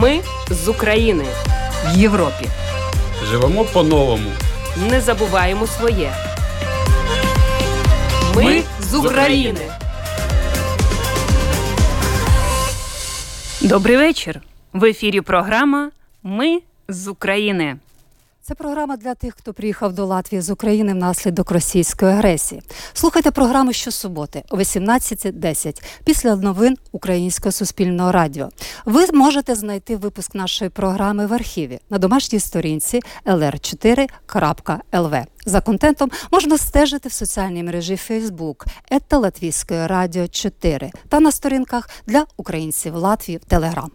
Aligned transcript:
Ми 0.00 0.20
з 0.50 0.68
України 0.68 1.24
в 1.86 1.98
Європі. 1.98 2.48
Живемо 3.24 3.64
по-новому. 3.64 4.30
Не 4.90 5.00
забуваємо 5.00 5.66
своє. 5.66 6.12
Ми, 8.36 8.62
з 8.80 8.94
України. 8.94 9.60
Добрий 13.60 13.96
вечір. 13.96 14.40
В 14.72 14.84
ефірі 14.84 15.20
програма 15.20 15.90
Ми 16.22 16.60
з 16.88 17.08
України. 17.08 17.76
Це 18.48 18.54
програма 18.54 18.96
для 18.96 19.14
тих, 19.14 19.34
хто 19.38 19.52
приїхав 19.52 19.92
до 19.92 20.06
Латвії 20.06 20.40
з 20.40 20.50
України 20.50 20.92
внаслідок 20.92 21.50
російської 21.50 22.12
агресії. 22.12 22.62
Слухайте 22.92 23.30
програму 23.30 23.72
щосуботи 23.72 24.42
о 24.50 24.56
18.10 24.56 25.82
після 26.04 26.36
новин 26.36 26.76
Українського 26.92 27.52
суспільного 27.52 28.12
радіо. 28.12 28.48
Ви 28.84 29.06
можете 29.12 29.54
знайти 29.54 29.96
випуск 29.96 30.34
нашої 30.34 30.70
програми 30.70 31.26
в 31.26 31.34
архіві 31.34 31.78
на 31.90 31.98
домашній 31.98 32.40
сторінці 32.40 33.00
lr4.lv. 33.26 35.24
За 35.46 35.60
контентом 35.60 36.10
можна 36.32 36.58
стежити 36.58 37.08
в 37.08 37.12
соціальній 37.12 37.62
мережі 37.62 37.94
Facebook 38.10 38.66
«Ета 38.90 39.18
Латвійської 39.18 39.86
радіо 39.86 40.28
4 40.28 40.90
та 41.08 41.20
на 41.20 41.32
сторінках 41.32 41.90
для 42.06 42.26
українців 42.36 42.94
Латвії 42.94 43.38
в 43.38 43.44
Телеграм. 43.44 43.90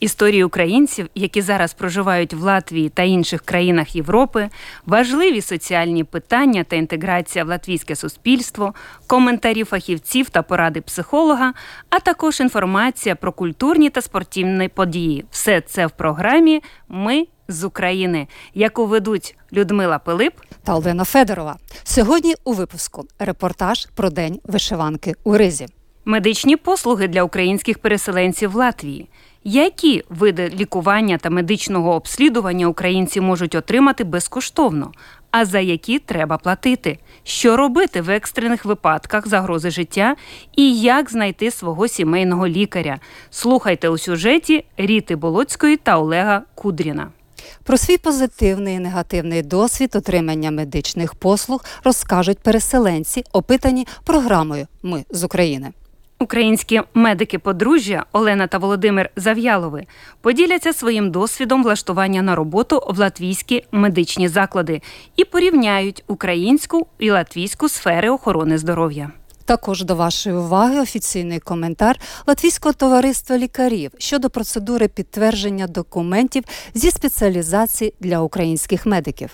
Історії 0.00 0.44
українців, 0.44 1.08
які 1.14 1.42
зараз 1.42 1.74
проживають 1.74 2.34
в 2.34 2.42
Латвії 2.42 2.88
та 2.88 3.02
інших 3.02 3.42
країнах 3.42 3.96
Європи, 3.96 4.48
важливі 4.86 5.40
соціальні 5.40 6.04
питання 6.04 6.64
та 6.64 6.76
інтеграція 6.76 7.44
в 7.44 7.48
латвійське 7.48 7.96
суспільство, 7.96 8.74
коментарі 9.06 9.64
фахівців 9.64 10.30
та 10.30 10.42
поради 10.42 10.80
психолога, 10.80 11.52
а 11.90 12.00
також 12.00 12.40
інформація 12.40 13.14
про 13.14 13.32
культурні 13.32 13.90
та 13.90 14.02
спортивні 14.02 14.68
події. 14.68 15.24
Все 15.30 15.60
це 15.60 15.86
в 15.86 15.90
програмі 15.90 16.62
Ми 16.88 17.26
з 17.48 17.64
України, 17.64 18.28
яку 18.54 18.86
ведуть 18.86 19.36
Людмила 19.52 19.98
Пилип 19.98 20.34
та 20.64 20.74
Олена 20.74 21.04
Федорова. 21.04 21.56
Сьогодні 21.84 22.34
у 22.44 22.52
випуску 22.52 23.04
репортаж 23.18 23.88
про 23.94 24.10
день 24.10 24.40
вишиванки 24.44 25.14
у 25.24 25.36
Ризі. 25.36 25.66
Медичні 26.10 26.56
послуги 26.56 27.08
для 27.08 27.22
українських 27.22 27.78
переселенців 27.78 28.50
в 28.50 28.54
Латвії. 28.54 29.08
Які 29.44 30.02
види 30.08 30.48
лікування 30.48 31.18
та 31.18 31.30
медичного 31.30 31.94
обслідування 31.94 32.66
українці 32.66 33.20
можуть 33.20 33.54
отримати 33.54 34.04
безкоштовно, 34.04 34.92
а 35.30 35.44
за 35.44 35.60
які 35.60 35.98
треба 35.98 36.38
платити? 36.38 36.98
Що 37.24 37.56
робити 37.56 38.00
в 38.00 38.10
екстрених 38.10 38.64
випадках 38.64 39.28
загрози 39.28 39.70
життя 39.70 40.16
і 40.56 40.80
як 40.80 41.10
знайти 41.10 41.50
свого 41.50 41.88
сімейного 41.88 42.48
лікаря? 42.48 42.98
Слухайте 43.30 43.88
у 43.88 43.98
сюжеті 43.98 44.64
Ріти 44.76 45.16
Болоцької 45.16 45.76
та 45.76 45.98
Олега 45.98 46.42
Кудріна. 46.54 47.08
Про 47.64 47.76
свій 47.76 47.98
позитивний 47.98 48.74
і 48.74 48.78
негативний 48.78 49.42
досвід 49.42 49.96
отримання 49.96 50.50
медичних 50.50 51.14
послуг 51.14 51.64
розкажуть 51.84 52.38
переселенці, 52.38 53.24
опитані 53.32 53.86
програмою 54.04 54.66
Ми 54.82 55.04
з 55.10 55.24
України. 55.24 55.72
Українські 56.22 56.80
медики 56.94 57.38
подружжя 57.38 58.04
Олена 58.12 58.46
та 58.46 58.58
Володимир 58.58 59.10
Зав'ялови 59.16 59.86
поділяться 60.20 60.72
своїм 60.72 61.10
досвідом 61.10 61.62
влаштування 61.62 62.22
на 62.22 62.34
роботу 62.34 62.82
в 62.88 62.98
латвійські 62.98 63.64
медичні 63.72 64.28
заклади 64.28 64.82
і 65.16 65.24
порівняють 65.24 66.04
українську 66.06 66.86
і 66.98 67.10
латвійську 67.10 67.68
сфери 67.68 68.10
охорони 68.10 68.58
здоров'я. 68.58 69.10
Також 69.44 69.84
до 69.84 69.94
вашої 69.94 70.36
уваги 70.36 70.80
офіційний 70.80 71.38
коментар 71.38 71.96
Латвійського 72.26 72.72
товариства 72.72 73.38
лікарів 73.38 73.90
щодо 73.98 74.30
процедури 74.30 74.88
підтвердження 74.88 75.66
документів 75.66 76.44
зі 76.74 76.90
спеціалізації 76.90 77.94
для 78.00 78.20
українських 78.20 78.86
медиків. 78.86 79.30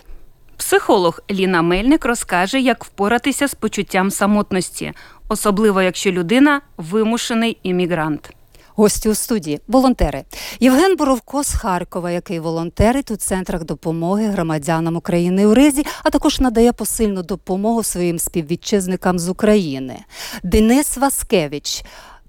Психолог 0.56 1.20
Ліна 1.30 1.62
Мельник 1.62 2.04
розкаже, 2.04 2.60
як 2.60 2.84
впоратися 2.84 3.48
з 3.48 3.54
почуттям 3.54 4.10
самотності, 4.10 4.92
особливо 5.28 5.82
якщо 5.82 6.12
людина 6.12 6.60
вимушений 6.76 7.58
іммігрант. 7.62 8.30
Гості 8.76 9.08
у 9.08 9.14
студії 9.14 9.60
волонтери 9.68 10.24
Євген 10.60 10.96
Боровко 10.96 11.44
з 11.44 11.54
Харкова, 11.54 12.10
який 12.10 12.40
волонтерить 12.40 13.10
у 13.10 13.16
центрах 13.16 13.64
допомоги 13.64 14.26
громадянам 14.26 14.96
України 14.96 15.46
у 15.46 15.54
Ризі, 15.54 15.86
а 16.02 16.10
також 16.10 16.40
надає 16.40 16.72
посильну 16.72 17.22
допомогу 17.22 17.82
своїм 17.82 18.18
співвітчизникам 18.18 19.18
з 19.18 19.28
України. 19.28 19.96
Денис 20.42 20.96
Васкевич. 20.96 21.84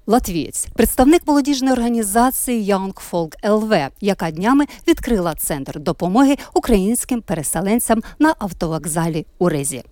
Латвієць, 0.10 0.68
представник 0.76 1.28
молодіжної 1.28 1.74
організації 1.74 2.74
Young 2.74 3.12
Folk 3.12 3.34
LV, 3.44 3.90
яка 4.02 4.32
днями 4.32 4.66
відкрила 4.88 5.36
центр 5.36 5.80
допомоги 5.80 6.38
українським 6.54 7.22
переселенцям 7.22 8.04
на 8.20 8.36
автовокзалі 8.40 9.26
у 9.40 9.50
Ризі. 9.50 9.84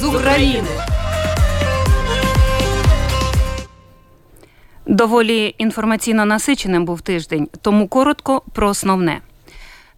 З 0.00 0.04
України. 0.04 0.68
Доволі 4.86 5.54
інформаційно 5.58 6.24
насиченим 6.24 6.84
був 6.84 7.00
тиждень, 7.00 7.48
тому 7.62 7.88
коротко 7.88 8.42
про 8.52 8.68
основне. 8.68 9.20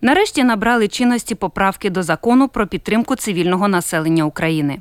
Нарешті 0.00 0.44
набрали 0.44 0.88
чинності 0.88 1.34
поправки 1.34 1.90
до 1.90 2.02
закону 2.02 2.48
про 2.48 2.66
підтримку 2.66 3.16
цивільного 3.16 3.68
населення 3.68 4.24
України. 4.24 4.78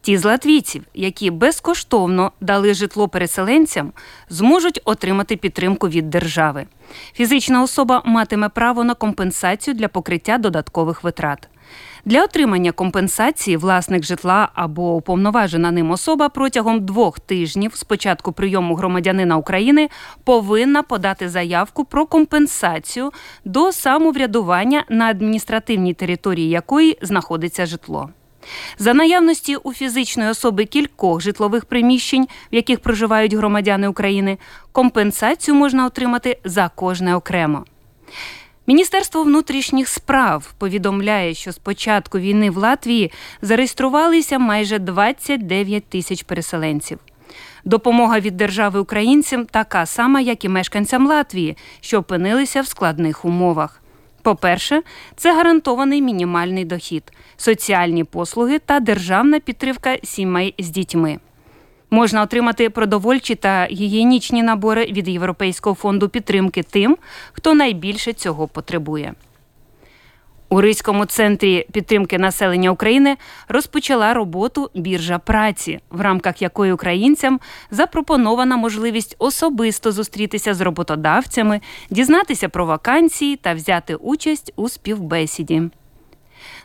Ті 0.00 0.16
з 0.18 0.24
латвійців, 0.24 0.82
які 0.94 1.30
безкоштовно 1.30 2.32
дали 2.40 2.74
житло 2.74 3.08
переселенцям, 3.08 3.92
зможуть 4.28 4.80
отримати 4.84 5.36
підтримку 5.36 5.88
від 5.88 6.10
держави. 6.10 6.66
Фізична 7.12 7.62
особа 7.62 8.02
матиме 8.04 8.48
право 8.48 8.84
на 8.84 8.94
компенсацію 8.94 9.74
для 9.74 9.88
покриття 9.88 10.38
додаткових 10.38 11.04
витрат. 11.04 11.48
Для 12.04 12.24
отримання 12.24 12.72
компенсації 12.72 13.56
власник 13.56 14.04
житла 14.04 14.48
або 14.54 14.94
уповноважена 14.94 15.70
ним 15.70 15.90
особа 15.90 16.28
протягом 16.28 16.84
двох 16.86 17.20
тижнів 17.20 17.74
з 17.74 17.84
початку 17.84 18.32
прийому 18.32 18.74
громадянина 18.74 19.36
України 19.36 19.88
повинна 20.24 20.82
подати 20.82 21.28
заявку 21.28 21.84
про 21.84 22.06
компенсацію 22.06 23.12
до 23.44 23.72
самоврядування 23.72 24.84
на 24.88 25.06
адміністративній 25.06 25.94
території 25.94 26.48
якої 26.48 26.98
знаходиться 27.02 27.66
житло. 27.66 28.10
За 28.78 28.94
наявності 28.94 29.56
у 29.56 29.72
фізичної 29.72 30.30
особи 30.30 30.64
кількох 30.64 31.20
житлових 31.20 31.64
приміщень, 31.64 32.28
в 32.52 32.54
яких 32.54 32.80
проживають 32.80 33.34
громадяни 33.34 33.88
України, 33.88 34.38
компенсацію 34.72 35.54
можна 35.54 35.86
отримати 35.86 36.38
за 36.44 36.70
кожне 36.74 37.16
окремо. 37.16 37.64
Міністерство 38.68 39.22
внутрішніх 39.22 39.88
справ 39.88 40.52
повідомляє, 40.58 41.34
що 41.34 41.52
з 41.52 41.58
початку 41.58 42.18
війни 42.18 42.50
в 42.50 42.56
Латвії 42.56 43.12
зареєструвалися 43.42 44.38
майже 44.38 44.78
29 44.78 45.84
тисяч 45.84 46.22
переселенців. 46.22 46.98
Допомога 47.64 48.20
від 48.20 48.36
держави 48.36 48.80
українцям 48.80 49.46
така 49.46 49.86
сама, 49.86 50.20
як 50.20 50.44
і 50.44 50.48
мешканцям 50.48 51.06
Латвії, 51.06 51.56
що 51.80 51.98
опинилися 51.98 52.60
в 52.60 52.66
складних 52.66 53.24
умовах. 53.24 53.82
По-перше, 54.22 54.82
це 55.16 55.34
гарантований 55.34 56.02
мінімальний 56.02 56.64
дохід, 56.64 57.12
соціальні 57.36 58.04
послуги 58.04 58.58
та 58.58 58.80
державна 58.80 59.40
підтримка 59.40 59.98
сімей 60.02 60.54
з 60.58 60.68
дітьми. 60.68 61.18
Можна 61.90 62.22
отримати 62.22 62.70
продовольчі 62.70 63.34
та 63.34 63.64
гігієнічні 63.70 64.42
набори 64.42 64.84
від 64.84 65.08
Європейського 65.08 65.76
фонду 65.76 66.08
підтримки 66.08 66.62
тим, 66.62 66.96
хто 67.32 67.54
найбільше 67.54 68.12
цього 68.12 68.48
потребує. 68.48 69.14
У 70.50 70.60
Ризькому 70.60 71.04
центрі 71.04 71.66
підтримки 71.72 72.18
населення 72.18 72.70
України 72.70 73.16
розпочала 73.48 74.14
роботу 74.14 74.70
біржа 74.74 75.18
праці, 75.18 75.80
в 75.90 76.00
рамках 76.00 76.42
якої 76.42 76.72
українцям 76.72 77.40
запропонована 77.70 78.56
можливість 78.56 79.16
особисто 79.18 79.92
зустрітися 79.92 80.54
з 80.54 80.60
роботодавцями, 80.60 81.60
дізнатися 81.90 82.48
про 82.48 82.66
вакансії 82.66 83.36
та 83.36 83.54
взяти 83.54 83.94
участь 83.94 84.52
у 84.56 84.68
співбесіді. 84.68 85.62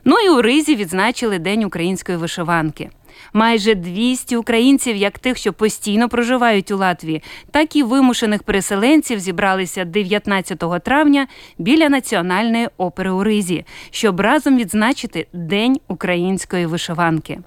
Ну 0.05 0.15
і 0.19 0.29
у 0.29 0.41
Ризі 0.41 0.75
відзначили 0.75 1.39
День 1.39 1.63
української 1.63 2.17
вишиванки. 2.17 2.89
Майже 3.33 3.75
200 3.75 4.35
українців, 4.37 4.95
як 4.95 5.19
тих, 5.19 5.37
що 5.37 5.53
постійно 5.53 6.09
проживають 6.09 6.71
у 6.71 6.77
Латвії, 6.77 7.23
так 7.51 7.75
і 7.75 7.83
вимушених 7.83 8.43
переселенців 8.43 9.19
зібралися 9.19 9.85
19 9.85 10.63
травня 10.83 11.27
біля 11.57 11.89
національної 11.89 12.69
опери 12.77 13.11
у 13.11 13.23
Ризі, 13.23 13.65
щоб 13.91 14.19
разом 14.19 14.57
відзначити 14.57 15.27
День 15.33 15.79
української 15.87 16.65
вишиванки. 16.65 17.39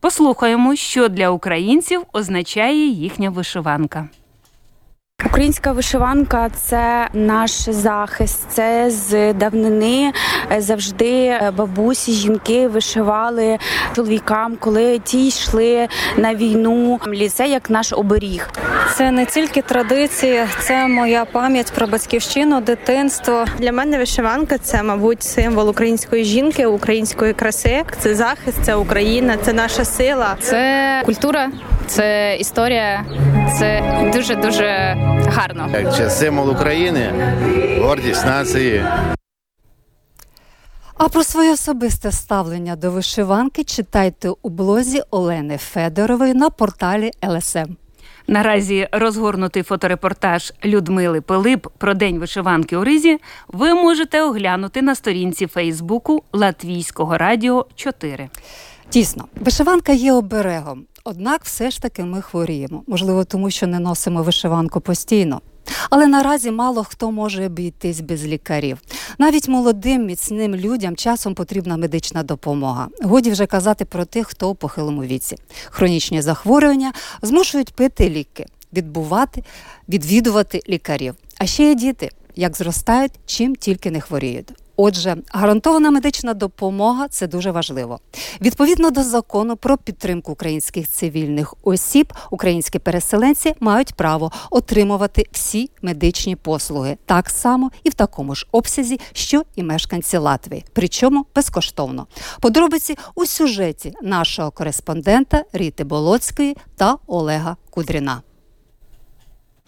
Послухаємо, 0.00 0.76
що 0.76 1.08
для 1.08 1.30
українців 1.30 2.02
означає 2.12 2.86
їхня 2.86 3.30
вишиванка. 3.30 4.08
Українська 5.26 5.72
вишиванка 5.72 6.50
це 6.62 7.08
наш 7.12 7.50
захист. 7.68 8.38
Це 8.48 8.90
з 8.90 9.32
давнини 9.32 10.12
завжди 10.58 11.24
е, 11.24 11.52
бабусі, 11.56 12.12
жінки 12.12 12.68
вишивали 12.68 13.58
чоловікам, 13.96 14.56
коли 14.60 14.98
ті 14.98 15.26
йшли 15.26 15.88
на 16.16 16.34
війну. 16.34 17.00
Це 17.32 17.48
як 17.48 17.70
наш 17.70 17.92
оберіг. 17.92 18.48
Це 18.96 19.10
не 19.10 19.26
тільки 19.26 19.62
традиції, 19.62 20.44
це 20.60 20.86
моя 20.86 21.24
пам'ять 21.24 21.72
про 21.74 21.86
батьківщину, 21.86 22.60
дитинство. 22.60 23.44
Для 23.58 23.72
мене 23.72 23.98
вишиванка 23.98 24.58
це, 24.58 24.82
мабуть, 24.82 25.22
символ 25.22 25.68
української 25.68 26.24
жінки, 26.24 26.66
української 26.66 27.32
краси. 27.32 27.82
Це 27.98 28.14
захист, 28.14 28.58
це 28.62 28.74
Україна, 28.74 29.36
це 29.42 29.52
наша 29.52 29.84
сила. 29.84 30.36
Це 30.40 31.02
культура, 31.04 31.50
це 31.92 32.36
історія, 32.40 33.04
це 33.58 33.82
дуже 34.14 34.34
дуже 34.34 34.66
гарно. 35.26 35.92
Це 35.96 36.10
символ 36.10 36.50
України, 36.50 37.12
гордість 37.80 38.26
нації. 38.26 38.84
А 40.96 41.08
про 41.08 41.24
своє 41.24 41.52
особисте 41.52 42.12
ставлення 42.12 42.76
до 42.76 42.90
вишиванки 42.90 43.64
читайте 43.64 44.30
у 44.42 44.48
блозі 44.48 45.02
Олени 45.10 45.58
Федорової 45.58 46.34
на 46.34 46.50
порталі 46.50 47.10
ЛСМ. 47.24 47.76
Наразі 48.26 48.88
розгорнутий 48.92 49.62
фоторепортаж 49.62 50.52
Людмили 50.64 51.20
Пилип 51.20 51.66
про 51.78 51.94
День 51.94 52.18
вишиванки 52.18 52.76
у 52.76 52.84
Ризі 52.84 53.18
ви 53.48 53.74
можете 53.74 54.22
оглянути 54.22 54.82
на 54.82 54.94
сторінці 54.94 55.46
Фейсбуку 55.46 56.24
Латвійського 56.32 57.18
радіо 57.18 57.66
4. 57.74 58.28
Дійсно, 58.92 59.24
вишиванка 59.40 59.92
є 59.92 60.12
оберегом, 60.12 60.84
однак 61.04 61.44
все 61.44 61.70
ж 61.70 61.82
таки 61.82 62.04
ми 62.04 62.22
хворіємо. 62.22 62.82
Можливо, 62.86 63.24
тому 63.24 63.50
що 63.50 63.66
не 63.66 63.78
носимо 63.78 64.22
вишиванку 64.22 64.80
постійно. 64.80 65.40
Але 65.90 66.06
наразі 66.06 66.50
мало 66.50 66.84
хто 66.84 67.10
може 67.10 67.46
обійтись 67.46 68.00
без 68.00 68.24
лікарів. 68.24 68.78
Навіть 69.18 69.48
молодим 69.48 70.06
міцним 70.06 70.54
людям 70.54 70.96
часом 70.96 71.34
потрібна 71.34 71.76
медична 71.76 72.22
допомога. 72.22 72.88
Годі 73.02 73.30
вже 73.30 73.46
казати 73.46 73.84
про 73.84 74.04
тих, 74.04 74.26
хто 74.26 74.50
у 74.50 74.54
похилому 74.54 75.02
віці. 75.02 75.36
Хронічні 75.70 76.22
захворювання 76.22 76.92
змушують 77.22 77.74
пити 77.74 78.10
ліки, 78.10 78.46
відбувати, 78.72 79.44
відвідувати 79.88 80.60
лікарів. 80.68 81.14
А 81.38 81.46
ще 81.46 81.68
є 81.68 81.74
діти, 81.74 82.10
як 82.36 82.56
зростають, 82.56 83.12
чим 83.26 83.56
тільки 83.56 83.90
не 83.90 84.00
хворіють. 84.00 84.52
Отже, 84.76 85.16
гарантована 85.32 85.90
медична 85.90 86.34
допомога 86.34 87.08
це 87.08 87.26
дуже 87.26 87.50
важливо. 87.50 88.00
Відповідно 88.40 88.90
до 88.90 89.02
закону 89.02 89.56
про 89.56 89.76
підтримку 89.76 90.32
українських 90.32 90.88
цивільних 90.88 91.54
осіб, 91.62 92.12
українські 92.30 92.78
переселенці 92.78 93.54
мають 93.60 93.94
право 93.94 94.32
отримувати 94.50 95.26
всі 95.32 95.70
медичні 95.82 96.36
послуги 96.36 96.96
так 97.06 97.30
само 97.30 97.70
і 97.84 97.90
в 97.90 97.94
такому 97.94 98.34
ж 98.34 98.46
обсязі, 98.52 99.00
що 99.12 99.42
і 99.56 99.62
мешканці 99.62 100.16
Латвії, 100.16 100.64
причому 100.72 101.26
безкоштовно. 101.34 102.06
Подробиці 102.40 102.96
у 103.14 103.26
сюжеті 103.26 103.94
нашого 104.02 104.50
кореспондента 104.50 105.44
Ріти 105.52 105.84
Болоцької 105.84 106.56
та 106.76 106.96
Олега 107.06 107.56
Кудріна. 107.70 108.22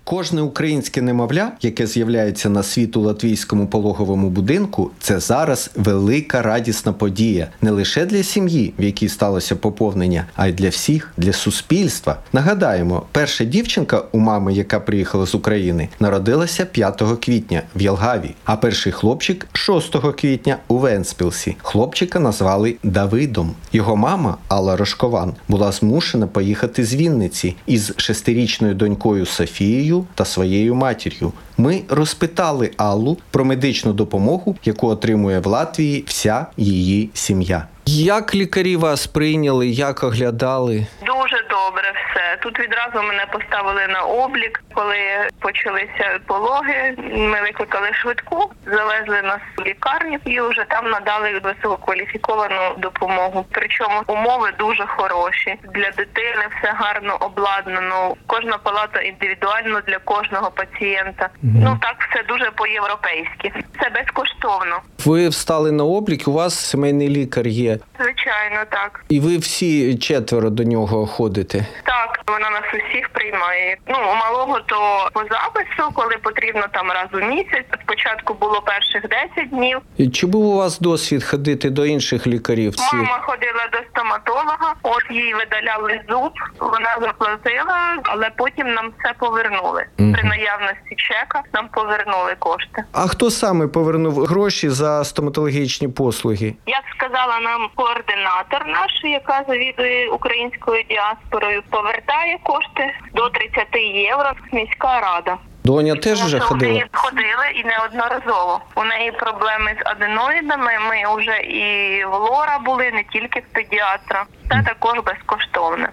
Кожне 0.06 0.42
українське 0.42 1.02
немовля, 1.02 1.52
яке 1.62 1.86
з'являється 1.86 2.48
на 2.48 2.62
світ 2.62 2.96
у 2.96 3.00
латвійському 3.00 3.66
пологовому 3.66 4.30
будинку, 4.30 4.90
це 5.00 5.20
зараз 5.20 5.70
велика 5.74 6.42
радісна 6.42 6.92
подія 6.92 7.48
не 7.62 7.70
лише 7.70 8.06
для 8.06 8.22
сім'ї, 8.22 8.74
в 8.78 8.82
якій 8.82 9.08
сталося 9.08 9.56
поповнення, 9.56 10.26
а 10.36 10.46
й 10.46 10.52
для 10.52 10.68
всіх, 10.68 11.12
для 11.16 11.32
суспільства. 11.32 12.18
Нагадаємо, 12.32 13.02
перша 13.12 13.44
дівчинка 13.44 14.02
у 14.12 14.18
мами, 14.18 14.52
яка 14.52 14.80
приїхала 14.80 15.26
з 15.26 15.34
України, 15.34 15.88
народилася 16.00 16.64
5 16.64 17.02
квітня 17.20 17.62
в 17.76 17.82
Ялгаві, 17.82 18.30
а 18.44 18.56
перший 18.56 18.92
хлопчик 18.92 19.46
6 19.52 19.96
квітня 20.20 20.56
у 20.68 20.78
Венспілсі. 20.78 21.56
Хлопчика 21.62 22.20
назвали 22.20 22.74
Давидом. 22.82 23.54
Його 23.72 23.96
мама 23.96 24.36
Алла 24.48 24.76
Рожкован 24.76 25.34
була 25.48 25.72
змушена 25.72 26.26
поїхати 26.26 26.84
з 26.84 26.94
Вінниці 26.94 27.56
із 27.66 27.92
шестирічною 27.96 28.74
донькою 28.74 29.26
Софією 29.26 29.93
та 30.14 30.24
своєю 30.24 30.74
матір'ю. 30.74 31.32
Ми 31.58 31.82
розпитали 31.88 32.70
Аллу 32.76 33.18
про 33.30 33.44
медичну 33.44 33.92
допомогу, 33.92 34.56
яку 34.64 34.88
отримує 34.88 35.38
в 35.38 35.46
Латвії 35.46 36.04
вся 36.06 36.46
її 36.56 37.10
сім'я. 37.14 37.66
Як 37.86 38.34
лікарі 38.34 38.76
вас 38.76 39.06
прийняли, 39.06 39.68
як 39.68 40.02
оглядали? 40.04 40.86
Дуже 41.06 41.36
добре 41.50 41.92
все. 41.94 42.36
Тут 42.42 42.58
відразу 42.60 43.06
мене 43.08 43.26
поставили 43.32 43.86
на 43.88 44.00
облік. 44.02 44.62
Коли 44.74 44.96
почалися 45.40 46.18
пологи, 46.26 46.94
ми 47.16 47.40
викликали 47.42 47.88
швидку, 47.94 48.50
завезли 48.66 49.22
нас 49.22 49.40
в 49.58 49.62
лікарню 49.66 50.18
і 50.24 50.40
вже 50.40 50.64
там 50.68 50.90
надали 50.90 51.40
висококваліфіковану 51.44 52.60
допомогу. 52.78 53.46
Причому 53.50 54.02
умови 54.06 54.48
дуже 54.58 54.86
хороші 54.86 55.54
для 55.74 55.90
дитини. 55.90 56.44
Все 56.58 56.72
гарно 56.76 57.16
обладнано. 57.20 58.14
Кожна 58.26 58.58
палата 58.58 59.00
індивідуально 59.00 59.80
для 59.86 59.98
кожного 59.98 60.50
пацієнта. 60.50 61.28
Ну 61.42 61.78
так 61.82 61.96
все 62.10 62.22
дуже 62.28 62.50
по-європейськи. 62.50 63.52
Це 63.82 63.90
безкоштовно. 63.90 64.76
Ви 65.04 65.28
встали 65.28 65.72
на 65.72 65.84
облік, 65.84 66.28
у 66.28 66.32
вас 66.32 66.58
сімейний 66.70 67.08
лікар 67.08 67.46
є. 67.46 67.73
Звичайно, 68.00 68.56
так. 68.70 69.04
І 69.08 69.20
ви 69.20 69.38
всі 69.38 69.98
четверо 69.98 70.50
до 70.50 70.64
нього 70.64 71.06
ходите. 71.06 71.66
Так, 71.84 72.03
вона 72.26 72.50
нас 72.50 72.62
усіх 72.74 73.08
приймає. 73.08 73.76
Ну, 73.86 73.96
у 74.12 74.14
малого 74.14 74.60
то 74.60 75.08
по 75.12 75.20
запису, 75.20 75.92
коли 75.94 76.16
потрібно 76.22 76.64
там 76.72 76.90
раз 76.90 77.08
у 77.12 77.16
місяць. 77.34 77.66
Спочатку 77.84 78.34
було 78.34 78.60
перших 78.62 79.02
10 79.36 79.50
днів. 79.50 79.78
І 79.96 80.08
Чи 80.08 80.26
був 80.26 80.46
у 80.46 80.56
вас 80.56 80.78
досвід 80.80 81.24
ходити 81.24 81.70
до 81.70 81.86
інших 81.86 82.26
лікарів? 82.26 82.72
Всі? 82.72 82.96
Мама 82.96 83.18
ходила 83.22 83.68
до 83.72 83.78
стоматолога, 83.90 84.74
от 84.82 85.02
їй 85.10 85.34
видаляли 85.34 86.00
зуб, 86.08 86.32
вона 86.58 86.96
заплатила, 87.00 87.96
але 88.04 88.30
потім 88.36 88.74
нам 88.74 88.92
все 88.98 89.14
повернули. 89.18 89.84
Мгм. 89.98 90.12
При 90.12 90.22
наявності 90.22 90.94
чека 90.96 91.42
нам 91.52 91.68
повернули 91.68 92.34
кошти. 92.38 92.84
А 92.92 93.06
хто 93.08 93.30
саме 93.30 93.66
повернув 93.66 94.24
гроші 94.24 94.68
за 94.68 95.04
стоматологічні 95.04 95.88
послуги? 95.88 96.54
Як 96.66 96.82
сказала 96.96 97.40
нам 97.40 97.68
координатор 97.74 98.66
наш, 98.66 98.90
яка 99.04 99.44
завідує 99.48 100.08
українською 100.08 100.82
діаспорою, 100.82 101.62
повертає 101.70 102.13
кошти 102.42 102.94
до 103.14 103.28
30 103.28 103.66
євро 103.94 104.32
міська 104.52 105.00
рада. 105.00 105.36
Доня 105.64 105.94
теж 105.96 106.22
вже 106.22 106.40
ходила? 106.40 106.84
Ходили 106.92 107.46
і 107.54 107.64
неодноразово. 107.64 108.60
У 108.74 108.84
неї 108.84 109.12
проблеми 109.12 109.76
з 109.80 109.88
аденоїдами. 109.90 110.72
Ми 110.88 111.16
вже 111.16 111.36
і 111.40 112.04
в 112.04 112.12
лора 112.12 112.58
були, 112.58 112.90
не 112.92 113.04
тільки 113.04 113.40
в 113.40 113.52
педіатра. 113.54 114.24
Це 114.50 114.62
також 114.66 114.98
безкоштовне. 115.04 115.88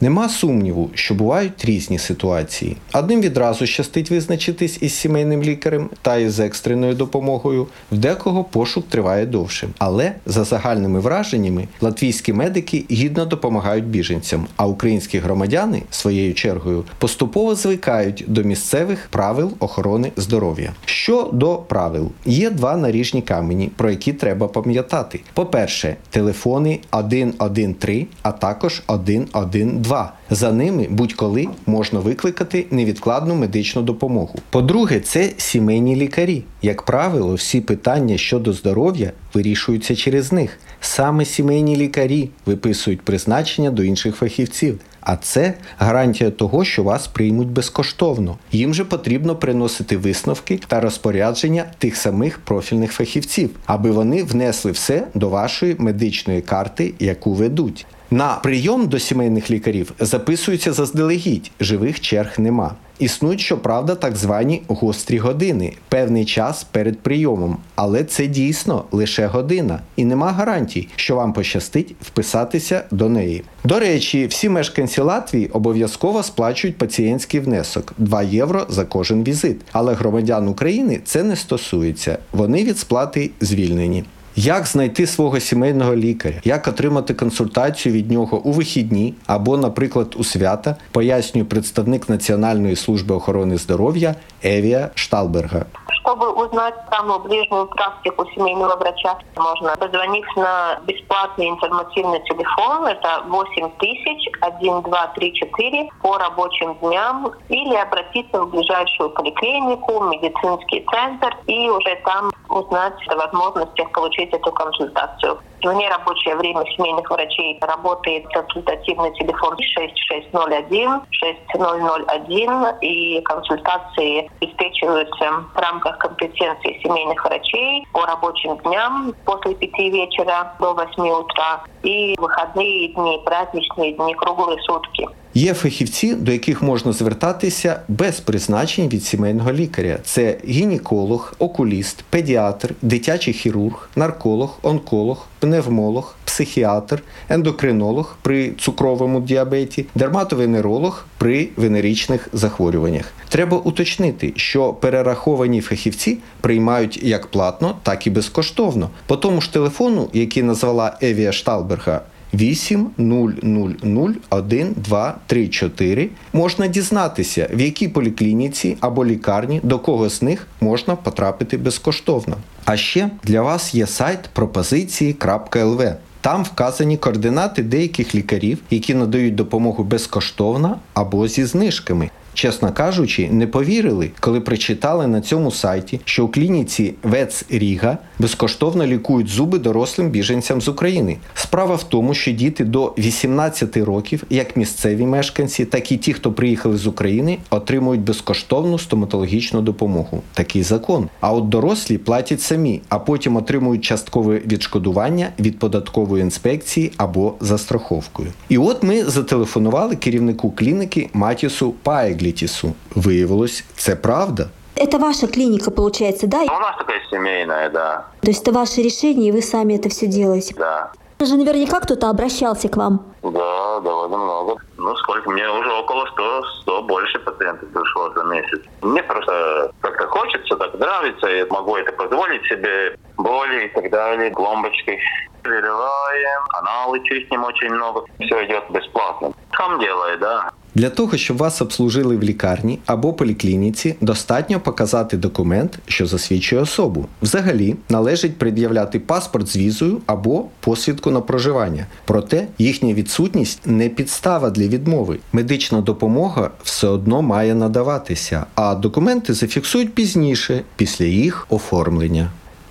Нема 0.00 0.28
сумніву, 0.28 0.90
що 0.94 1.14
бувають 1.14 1.64
різні 1.64 1.98
ситуації. 1.98 2.76
Одним 2.92 3.20
відразу 3.20 3.66
щастить 3.66 4.10
визначитись 4.10 4.78
із 4.80 4.94
сімейним 4.94 5.42
лікарем 5.42 5.90
та 6.02 6.16
із 6.16 6.40
екстреною 6.40 6.94
допомогою, 6.94 7.66
в 7.92 7.98
декого 7.98 8.44
пошук 8.44 8.88
триває 8.88 9.26
довше. 9.26 9.68
Але 9.78 10.12
за 10.26 10.44
загальними 10.44 11.00
враженнями 11.00 11.68
латвійські 11.80 12.32
медики 12.32 12.84
гідно 12.90 13.24
допомагають 13.24 13.84
біженцям, 13.84 14.46
а 14.56 14.66
українські 14.66 15.18
громадяни 15.18 15.82
своєю 15.90 16.34
чергою 16.34 16.84
поступово 16.98 17.54
звикають 17.54 18.24
до 18.26 18.42
місцевих 18.42 19.08
правил 19.10 19.52
охорони 19.58 20.12
здоров'я. 20.16 20.72
Щодо 20.84 21.56
правил, 21.56 22.10
є 22.24 22.50
два 22.50 22.76
наріжні 22.76 23.22
камені, 23.22 23.70
про 23.76 23.90
які 23.90 24.12
треба 24.12 24.48
пам'ятати. 24.48 25.20
По-перше, 25.34 25.96
телефони 26.10 26.80
113, 26.92 28.06
а 28.22 28.32
також 28.32 28.82
112. 28.86 29.87
За 30.30 30.52
ними 30.52 30.86
будь-коли 30.90 31.48
можна 31.66 32.00
викликати 32.00 32.66
невідкладну 32.70 33.34
медичну 33.34 33.82
допомогу. 33.82 34.38
По-друге, 34.50 35.00
це 35.00 35.30
сімейні 35.36 35.96
лікарі. 35.96 36.42
Як 36.62 36.82
правило, 36.82 37.34
всі 37.34 37.60
питання 37.60 38.18
щодо 38.18 38.52
здоров'я 38.52 39.12
вирішуються 39.34 39.96
через 39.96 40.32
них. 40.32 40.58
Саме 40.80 41.24
сімейні 41.24 41.76
лікарі 41.76 42.30
виписують 42.46 43.02
призначення 43.02 43.70
до 43.70 43.82
інших 43.82 44.16
фахівців. 44.16 44.80
А 45.00 45.16
це 45.16 45.54
гарантія 45.78 46.30
того, 46.30 46.64
що 46.64 46.82
вас 46.82 47.06
приймуть 47.06 47.48
безкоштовно. 47.48 48.38
Їм 48.52 48.74
же 48.74 48.84
потрібно 48.84 49.36
приносити 49.36 49.96
висновки 49.96 50.60
та 50.68 50.80
розпорядження 50.80 51.64
тих 51.78 51.96
самих 51.96 52.38
профільних 52.38 52.92
фахівців, 52.92 53.50
аби 53.66 53.90
вони 53.90 54.22
внесли 54.22 54.70
все 54.70 55.06
до 55.14 55.28
вашої 55.28 55.76
медичної 55.78 56.40
карти, 56.40 56.94
яку 56.98 57.34
ведуть. 57.34 57.86
На 58.10 58.34
прийом 58.34 58.88
до 58.88 58.98
сімейних 58.98 59.50
лікарів 59.50 59.92
записуються 60.00 60.72
заздалегідь, 60.72 61.50
живих 61.60 62.00
черг 62.00 62.34
нема. 62.38 62.74
Існують, 62.98 63.40
щоправда, 63.40 63.94
так 63.94 64.16
звані 64.16 64.62
гострі 64.68 65.18
години, 65.18 65.72
певний 65.88 66.24
час 66.24 66.64
перед 66.64 66.98
прийомом, 66.98 67.56
але 67.74 68.04
це 68.04 68.26
дійсно 68.26 68.84
лише 68.92 69.26
година, 69.26 69.80
і 69.96 70.04
нема 70.04 70.32
гарантій, 70.32 70.88
що 70.96 71.16
вам 71.16 71.32
пощастить 71.32 71.94
вписатися 72.00 72.84
до 72.90 73.08
неї. 73.08 73.42
До 73.64 73.78
речі, 73.78 74.26
всі 74.26 74.48
мешканці 74.48 75.00
Латвії 75.00 75.48
обов'язково 75.48 76.22
сплачують 76.22 76.78
пацієнтський 76.78 77.40
внесок 77.40 77.94
2 77.98 78.22
євро 78.22 78.66
за 78.68 78.84
кожен 78.84 79.24
візит. 79.24 79.60
Але 79.72 79.94
громадян 79.94 80.48
України 80.48 81.00
це 81.04 81.22
не 81.22 81.36
стосується. 81.36 82.18
Вони 82.32 82.64
від 82.64 82.78
сплати 82.78 83.30
звільнені 83.40 84.04
Як 84.37 84.65
знайти 84.65 85.07
свого 85.07 85.39
сімейного 85.39 85.95
лікаря, 85.95 86.35
як 86.43 86.67
отримати 86.67 87.13
консультацію 87.13 87.95
від 87.95 88.11
нього 88.11 88.37
у 88.37 88.51
вихідні 88.51 89.13
або, 89.27 89.57
наприклад, 89.57 90.15
у 90.17 90.23
свята, 90.23 90.75
пояснює 90.91 91.43
представник 91.43 92.09
Національної 92.09 92.75
служби 92.75 93.15
охорони 93.15 93.57
здоров'я 93.57 94.15
Евія 94.43 94.89
Шталберга. 94.95 95.65
Чтобы 96.05 96.31
узнать 96.31 96.73
самую 96.91 97.19
ближнюю 97.19 97.65
практику 97.67 98.25
семейного 98.35 98.75
врача, 98.75 99.17
можно 99.37 99.73
позвонить 99.77 100.25
на 100.35 100.77
бесплатный 100.85 101.47
информационный 101.47 102.19
телефон. 102.27 102.85
Это 102.87 103.23
8 103.29 103.69
тысяч 103.79 104.29
1, 104.41 104.81
2, 104.81 105.07
3, 105.15 105.33
4 105.33 105.89
по 106.01 106.17
рабочим 106.17 106.75
дням. 106.81 107.31
Или 107.47 107.75
обратиться 107.75 108.41
в 108.41 108.49
ближайшую 108.49 109.11
поликлинику, 109.11 110.03
медицинский 110.03 110.85
центр 110.91 111.37
и 111.47 111.69
уже 111.69 111.95
там 112.03 112.31
узнать 112.49 112.95
о 113.07 113.15
возможностях 113.15 113.89
получить 113.91 114.26
эту 114.32 114.52
консультацию. 114.52 115.38
В 115.62 115.72
нерабочее 115.72 116.36
время 116.36 116.64
семейных 116.76 117.10
врачей 117.10 117.58
работает 117.60 118.26
консультативный 118.28 119.12
телефон 119.14 119.56
6601 119.58 121.00
6001 121.10 122.78
и 122.80 123.20
консультации 123.22 124.30
обеспечиваются 124.40 125.44
в 125.54 125.58
рамках 125.58 125.98
компетенции 125.98 126.80
семейных 126.82 127.24
врачей 127.24 127.84
по 127.92 128.06
рабочим 128.06 128.56
дням 128.58 129.14
после 129.24 129.54
5 129.56 129.72
вечера 129.92 130.54
до 130.60 130.74
8 130.74 131.10
утра 131.10 131.64
и 131.82 132.14
выходные 132.18 132.88
дни, 132.94 133.20
праздничные 133.24 133.92
дни, 133.94 134.14
круглые 134.14 134.60
сутки. 134.62 135.08
Є 135.38 135.54
фахівці, 135.54 136.14
до 136.14 136.32
яких 136.32 136.62
можна 136.62 136.92
звертатися 136.92 137.80
без 137.88 138.20
призначень 138.20 138.88
від 138.88 139.04
сімейного 139.04 139.52
лікаря. 139.52 139.98
Це 140.04 140.36
гінеколог, 140.48 141.34
окуліст, 141.38 142.04
педіатр, 142.10 142.74
дитячий 142.82 143.34
хірург, 143.34 143.88
нарколог, 143.96 144.58
онколог, 144.62 145.26
пневмолог, 145.38 146.16
психіатр, 146.24 147.02
ендокринолог 147.28 148.16
при 148.22 148.50
цукровому 148.50 149.20
діабеті, 149.20 149.86
дерматовенеролог 149.94 151.04
при 151.18 151.48
венеричних 151.56 152.28
захворюваннях. 152.32 153.12
Треба 153.28 153.58
уточнити, 153.58 154.32
що 154.36 154.72
перераховані 154.72 155.60
фахівці 155.60 156.18
приймають 156.40 157.02
як 157.02 157.26
платно, 157.26 157.76
так 157.82 158.06
і 158.06 158.10
безкоштовно. 158.10 158.90
По 159.06 159.16
тому 159.16 159.40
ж 159.40 159.52
телефону, 159.52 160.08
який 160.12 160.42
назвала 160.42 160.98
Евія 161.02 161.32
Шталберга. 161.32 162.00
8 162.34 162.90
0 162.98 163.30
0 163.42 163.70
0 163.82 164.10
1 164.30 164.74
2 164.76 165.18
3 165.26 165.48
4 165.48 166.08
можна 166.32 166.66
дізнатися, 166.66 167.48
в 167.54 167.60
якій 167.60 167.88
поліклініці 167.88 168.76
або 168.80 169.04
лікарні 169.04 169.60
до 169.62 169.78
кого 169.78 170.08
з 170.08 170.22
них 170.22 170.46
можна 170.60 170.96
потрапити 170.96 171.56
безкоштовно. 171.56 172.36
А 172.64 172.76
ще 172.76 173.10
для 173.24 173.42
вас 173.42 173.74
є 173.74 173.86
сайт 173.86 174.20
пропозиції.лв. 174.32 175.82
Там 176.20 176.44
вказані 176.44 176.96
координати 176.96 177.62
деяких 177.62 178.14
лікарів, 178.14 178.58
які 178.70 178.94
надають 178.94 179.34
допомогу 179.34 179.84
безкоштовно 179.84 180.76
або 180.94 181.28
зі 181.28 181.44
знижками. 181.44 182.10
Чесно 182.38 182.72
кажучи, 182.72 183.28
не 183.30 183.46
повірили, 183.46 184.10
коли 184.20 184.40
прочитали 184.40 185.06
на 185.06 185.20
цьому 185.20 185.50
сайті, 185.50 186.00
що 186.04 186.24
у 186.24 186.28
клініці 186.28 186.94
ВЕЦ 187.02 187.44
Ріга 187.50 187.98
безкоштовно 188.18 188.86
лікують 188.86 189.28
зуби 189.28 189.58
дорослим 189.58 190.10
біженцям 190.10 190.60
з 190.60 190.68
України. 190.68 191.16
Справа 191.34 191.74
в 191.74 191.82
тому, 191.82 192.14
що 192.14 192.32
діти 192.32 192.64
до 192.64 192.94
18 192.98 193.76
років, 193.76 194.24
як 194.30 194.56
місцеві 194.56 195.06
мешканці, 195.06 195.64
так 195.64 195.92
і 195.92 195.96
ті, 195.96 196.12
хто 196.12 196.32
приїхали 196.32 196.76
з 196.76 196.86
України, 196.86 197.38
отримують 197.50 198.00
безкоштовну 198.00 198.78
стоматологічну 198.78 199.62
допомогу. 199.62 200.22
Такий 200.34 200.62
закон. 200.62 201.08
А 201.20 201.32
от 201.32 201.48
дорослі 201.48 201.98
платять 201.98 202.40
самі, 202.40 202.80
а 202.88 202.98
потім 202.98 203.36
отримують 203.36 203.84
часткове 203.84 204.42
відшкодування 204.46 205.28
від 205.40 205.58
податкової 205.58 206.22
інспекції 206.22 206.92
або 206.96 207.34
за 207.40 207.58
страховкою. 207.58 208.28
І 208.48 208.58
от 208.58 208.82
ми 208.82 209.04
зателефонували 209.04 209.96
керівнику 209.96 210.50
клініки 210.50 211.10
Матісу 211.12 211.74
Паеглі. 211.82 212.27
Летису. 212.28 212.74
Выявилось, 212.94 213.64
це 213.76 213.96
правда. 213.96 214.48
Это 214.76 214.98
ваша 214.98 215.26
клиника, 215.26 215.70
получается, 215.70 216.26
да? 216.26 216.42
У 216.42 216.60
нас 216.60 216.76
такая 216.78 217.00
семейная, 217.10 217.68
да. 217.70 218.04
То 218.20 218.28
есть 218.28 218.48
это 218.48 218.52
ваше 218.52 218.82
решение, 218.82 219.28
и 219.28 219.32
вы 219.32 219.42
сами 219.42 219.74
это 219.74 219.88
все 219.88 220.06
делаете? 220.06 220.54
Да. 220.58 220.92
Же 221.20 221.36
наверняка 221.36 221.80
кто-то 221.80 222.10
обращался 222.10 222.68
к 222.68 222.76
вам. 222.76 223.00
Да, 223.22 223.80
довольно 223.80 224.18
много. 224.18 224.54
Ну, 224.76 224.94
сколько? 224.96 225.30
Мне 225.30 225.50
уже 225.50 225.72
около 225.72 226.06
100, 226.06 226.42
100 226.62 226.82
больше 226.82 227.18
пациентов 227.18 227.68
пришло 227.74 228.12
за 228.14 228.22
месяц. 228.24 228.60
Мне 228.82 229.02
просто 229.02 229.72
как-то 229.80 230.06
хочется, 230.06 230.56
так 230.56 230.74
нравится, 230.78 231.26
я 231.26 231.46
могу 231.50 231.76
это 231.76 231.92
позволить 231.92 232.44
себе. 232.44 232.96
Боли 233.16 233.64
и 233.64 233.68
так 233.74 233.90
далее, 233.90 234.30
кломбочки. 234.30 234.98
Переливаем, 235.42 236.42
каналы 236.48 237.00
чистим 237.04 237.42
очень 237.44 237.70
много. 237.74 238.04
Все 238.20 238.44
идет 238.44 238.64
бесплатно. 238.70 239.32
Сам 239.56 239.80
делает, 239.80 240.20
да. 240.20 240.50
Для 240.78 240.90
того, 240.90 241.16
щоб 241.16 241.36
вас 241.36 241.62
обслужили 241.62 242.16
в 242.16 242.22
лікарні 242.22 242.78
або 242.86 243.12
поліклініці, 243.12 243.94
достатньо 244.00 244.60
показати 244.60 245.16
документ, 245.16 245.78
що 245.86 246.06
засвідчує 246.06 246.62
особу. 246.62 247.06
Взагалі 247.22 247.76
належить 247.88 248.38
пред'являти 248.38 249.00
паспорт 249.00 249.48
з 249.48 249.56
візою 249.56 250.00
або 250.06 250.44
посвідку 250.60 251.10
на 251.10 251.20
проживання. 251.20 251.86
Проте 252.04 252.46
їхня 252.58 252.94
відсутність 252.94 253.66
не 253.66 253.88
підстава 253.88 254.50
для 254.50 254.68
відмови. 254.68 255.18
Медична 255.32 255.80
допомога 255.80 256.50
все 256.62 256.88
одно 256.88 257.22
має 257.22 257.54
надаватися, 257.54 258.46
а 258.54 258.74
документи 258.74 259.34
зафіксують 259.34 259.94
пізніше, 259.94 260.62
після 260.76 261.04
їх 261.04 261.46
оформлення. 261.50 262.30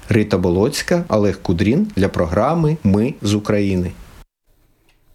Рита 0.09 0.37
Болоцька, 0.37 1.03
Олег 1.07 1.41
Кудрін 1.41 1.87
для 1.95 2.09
програми 2.09 2.77
Ми 2.83 3.13
з 3.21 3.33
України. 3.33 3.91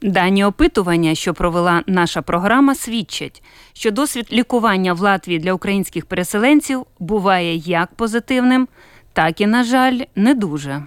Дані 0.03 0.45
опитування, 0.45 1.15
що 1.15 1.35
провела 1.35 1.83
наша 1.87 2.23
програма, 2.23 2.75
свідчать, 2.75 3.43
що 3.73 3.91
досвід 3.91 4.27
лікування 4.33 4.93
в 4.93 5.01
Латвії 5.01 5.39
для 5.39 5.53
українських 5.53 6.07
переселенців 6.07 6.87
буває 6.99 7.57
як 7.57 7.95
позитивним, 7.95 8.69
так 9.13 9.41
і, 9.41 9.47
на 9.47 9.65
жаль, 9.65 10.01
не 10.17 10.35
дуже. 10.35 10.83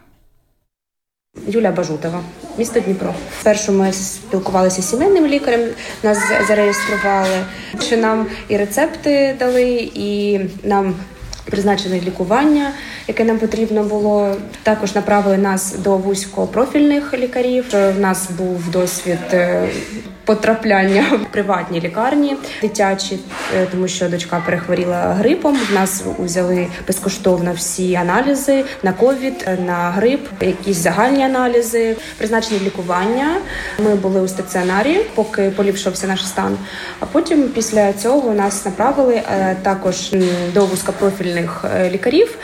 Юлія 1.48 1.72
Бажутова, 1.72 2.22
місто 2.57 2.79
Дніпро. 2.79 3.13
Спершу 3.39 3.72
ми 3.72 3.93
спілкувалися 3.93 4.81
з 4.81 4.89
сімейним 4.89 5.25
лікарем, 5.25 5.69
нас 6.03 6.17
зареєстрували, 6.48 7.45
що 7.81 7.98
нам 7.98 8.27
і 8.48 8.57
рецепти 8.57 9.36
дали, 9.39 9.91
і 9.95 10.39
нам 10.63 10.95
призначене 11.45 11.99
лікування, 11.99 12.71
яке 13.07 13.23
нам 13.23 13.39
потрібно 13.39 13.83
було. 13.83 14.35
Також 14.63 14.95
направили 14.95 15.37
нас 15.37 15.75
до 15.75 15.97
вузькопрофільних 15.97 17.13
лікарів. 17.13 17.65
У 17.97 17.99
нас 17.99 18.29
був 18.37 18.69
досвід 18.71 19.19
е, 19.33 19.69
потрапляння 20.25 21.05
в 21.22 21.32
приватні 21.32 21.82
лікарні 21.82 22.36
дитячі, 22.62 23.20
е, 23.55 23.67
тому 23.72 23.88
що 23.88 24.10
дочка 24.10 24.41
перехворіла 24.46 25.01
грипом. 25.13 25.58
В 25.72 25.74
нас 25.74 26.03
взяли 26.20 26.67
безкоштовно 26.88 27.53
всі 27.53 27.96
аналізи 27.96 28.63
на 28.84 28.94
ковід, 28.94 29.50
на 29.65 29.91
грип, 29.91 30.27
якісь 30.41 30.77
загальні 30.77 31.24
аналізи, 31.24 31.96
призначені 32.17 32.60
лікування. 32.65 33.36
Ми 33.79 33.96
були 33.96 34.22
у 34.22 34.27
стаціонарі, 34.27 35.00
поки 35.15 35.50
поліпшився 35.50 36.08
наш 36.08 36.27
стан. 36.27 36.58
А 37.00 37.05
потім 37.05 37.44
після 37.44 37.94
цього 37.94 38.34
нас 38.34 38.65
направили 38.65 39.15
е, 39.15 39.55
також 39.62 40.13
до 40.53 40.65
вузькопрофільних 40.65 41.65
е, 41.75 41.89
лікарів, 41.89 42.38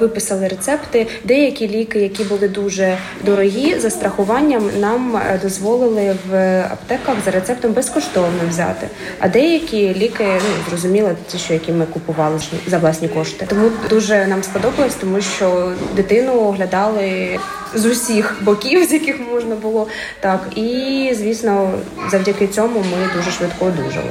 виписали 0.00 0.48
рецепти. 0.48 1.06
Деякі 1.24 1.68
ліки, 1.68 2.00
які 2.00 2.24
були 2.24 2.48
дуже 2.48 2.98
дорогі, 3.24 3.78
за 3.78 3.90
страхуванням 3.90 4.70
нам 4.80 5.20
дозволили 5.42 6.16
в 6.30 6.60
аптеках 6.72 7.09
за 7.24 7.30
рецептом 7.30 7.72
безкоштовно 7.72 8.40
взяти. 8.48 8.86
А 9.18 9.28
деякі 9.28 9.94
ліки, 9.94 10.26
ну 10.26 10.64
зрозуміло, 10.68 11.10
ті, 11.26 11.38
що 11.38 11.52
які 11.54 11.72
ми 11.72 11.86
купували 11.86 12.40
за 12.66 12.78
власні 12.78 13.08
кошти. 13.08 13.46
Тому 13.48 13.70
дуже 13.90 14.26
нам 14.26 14.42
сподобалось, 14.42 14.94
тому 14.94 15.20
що 15.20 15.72
дитину 15.96 16.40
оглядали 16.40 17.38
з 17.74 17.86
усіх 17.86 18.36
боків, 18.40 18.88
з 18.88 18.92
яких 18.92 19.20
можна 19.32 19.54
було 19.54 19.86
так. 20.20 20.40
І 20.56 21.12
звісно, 21.18 21.72
завдяки 22.10 22.46
цьому 22.46 22.78
ми 22.78 23.14
дуже 23.16 23.30
швидко 23.30 23.64
одужали. 23.64 24.10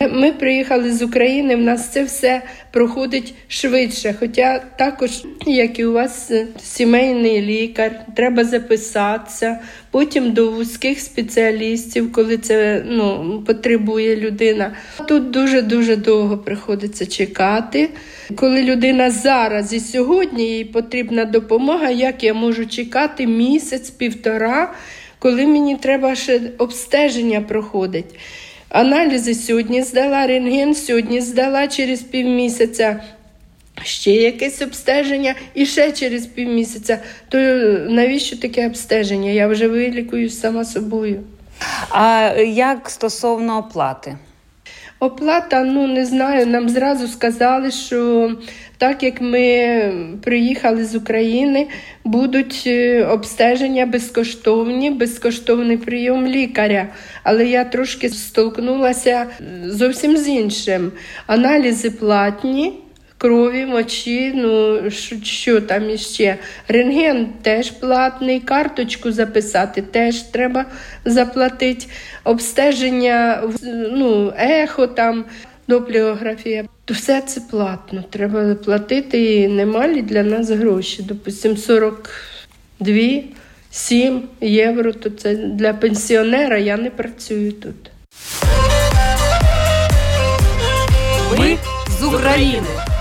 Ми 0.00 0.32
приїхали 0.32 0.92
з 0.92 1.02
України, 1.02 1.56
в 1.56 1.60
нас 1.60 1.88
це 1.88 2.04
все 2.04 2.42
проходить 2.70 3.34
швидше. 3.48 4.14
Хоча 4.20 4.58
також, 4.58 5.10
як 5.46 5.78
і 5.78 5.84
у 5.84 5.92
вас, 5.92 6.32
сімейний 6.62 7.42
лікар, 7.42 8.00
треба 8.16 8.44
записатися, 8.44 9.58
потім 9.90 10.32
до 10.32 10.50
вузьких 10.50 11.00
спеціалістів, 11.00 12.12
коли 12.12 12.38
це 12.38 12.84
ну, 12.88 13.42
потребує 13.46 14.16
людина. 14.16 14.72
Тут 15.08 15.30
дуже-дуже 15.30 15.96
довго 15.96 16.38
приходиться 16.38 17.06
чекати. 17.06 17.90
Коли 18.36 18.62
людина 18.62 19.10
зараз 19.10 19.72
і 19.72 19.80
сьогодні 19.80 20.44
їй 20.44 20.64
потрібна 20.64 21.24
допомога, 21.24 21.90
як 21.90 22.24
я 22.24 22.34
можу 22.34 22.66
чекати 22.66 23.26
місяць, 23.26 23.90
півтора, 23.90 24.74
коли 25.18 25.46
мені 25.46 25.76
треба 25.76 26.14
ще 26.14 26.40
обстеження 26.58 27.40
проходить. 27.40 28.14
Аналізи 28.68 29.34
сьогодні 29.34 29.82
здала, 29.82 30.26
рентген 30.26 30.74
сьогодні 30.74 31.20
здала 31.20 31.68
через 31.68 32.00
півмісяця. 32.00 33.00
ще 33.82 34.12
якесь 34.12 34.62
обстеження, 34.62 35.34
і 35.54 35.66
ще 35.66 35.92
через 35.92 36.26
півмісяця. 36.26 36.98
То 37.28 37.38
навіщо 37.88 38.36
таке 38.36 38.66
обстеження? 38.66 39.30
Я 39.30 39.48
вже 39.48 39.68
вилікуюсь 39.68 40.40
сама 40.40 40.64
собою. 40.64 41.22
А 41.90 42.32
як 42.46 42.90
стосовно 42.90 43.58
оплати? 43.58 44.16
Оплата, 44.98 45.62
ну 45.64 45.86
не 45.86 46.06
знаю, 46.06 46.46
нам 46.46 46.68
зразу 46.68 47.08
сказали, 47.08 47.70
що 47.70 48.30
так 48.78 49.02
як 49.02 49.20
ми 49.20 49.92
приїхали 50.22 50.84
з 50.84 50.94
України, 50.94 51.68
будуть 52.04 52.64
е, 52.66 53.04
обстеження 53.04 53.86
безкоштовні, 53.86 54.90
безкоштовний 54.90 55.76
прийом 55.76 56.26
лікаря. 56.26 56.88
Але 57.22 57.46
я 57.46 57.64
трошки 57.64 58.08
столкнулася 58.08 59.26
зовсім 59.64 60.16
з 60.16 60.28
іншим. 60.28 60.92
Аналізи 61.26 61.90
платні. 61.90 62.72
Крові, 63.18 63.66
мочі, 63.66 64.32
ну 64.34 64.80
що, 65.22 65.60
там 65.60 65.90
іще. 65.90 66.38
Рентген 66.68 67.26
теж 67.42 67.70
платний, 67.70 68.40
карточку 68.40 69.12
записати 69.12 69.82
теж 69.82 70.22
треба 70.22 70.64
заплатити. 71.04 71.86
Обстеження, 72.24 73.42
ну, 73.92 74.32
ехо 74.38 74.86
там, 74.86 75.24
допліографія. 75.68 76.64
То 76.84 76.94
все 76.94 77.20
це 77.20 77.40
платно. 77.50 78.04
Треба 78.10 78.54
платити 78.54 79.34
і 79.34 79.48
немалі 79.48 80.02
для 80.02 80.22
нас 80.22 80.50
гроші. 80.50 81.02
Допустимо, 81.02 81.56
42 81.56 82.94
7 83.70 84.22
євро. 84.40 84.92
То 84.92 85.10
це 85.10 85.34
для 85.34 85.72
пенсіонера 85.72 86.58
я 86.58 86.76
не 86.76 86.90
працюю 86.90 87.52
тут. 87.52 87.90
Ми 91.38 91.56
з 92.00 92.04
України. 92.04 92.95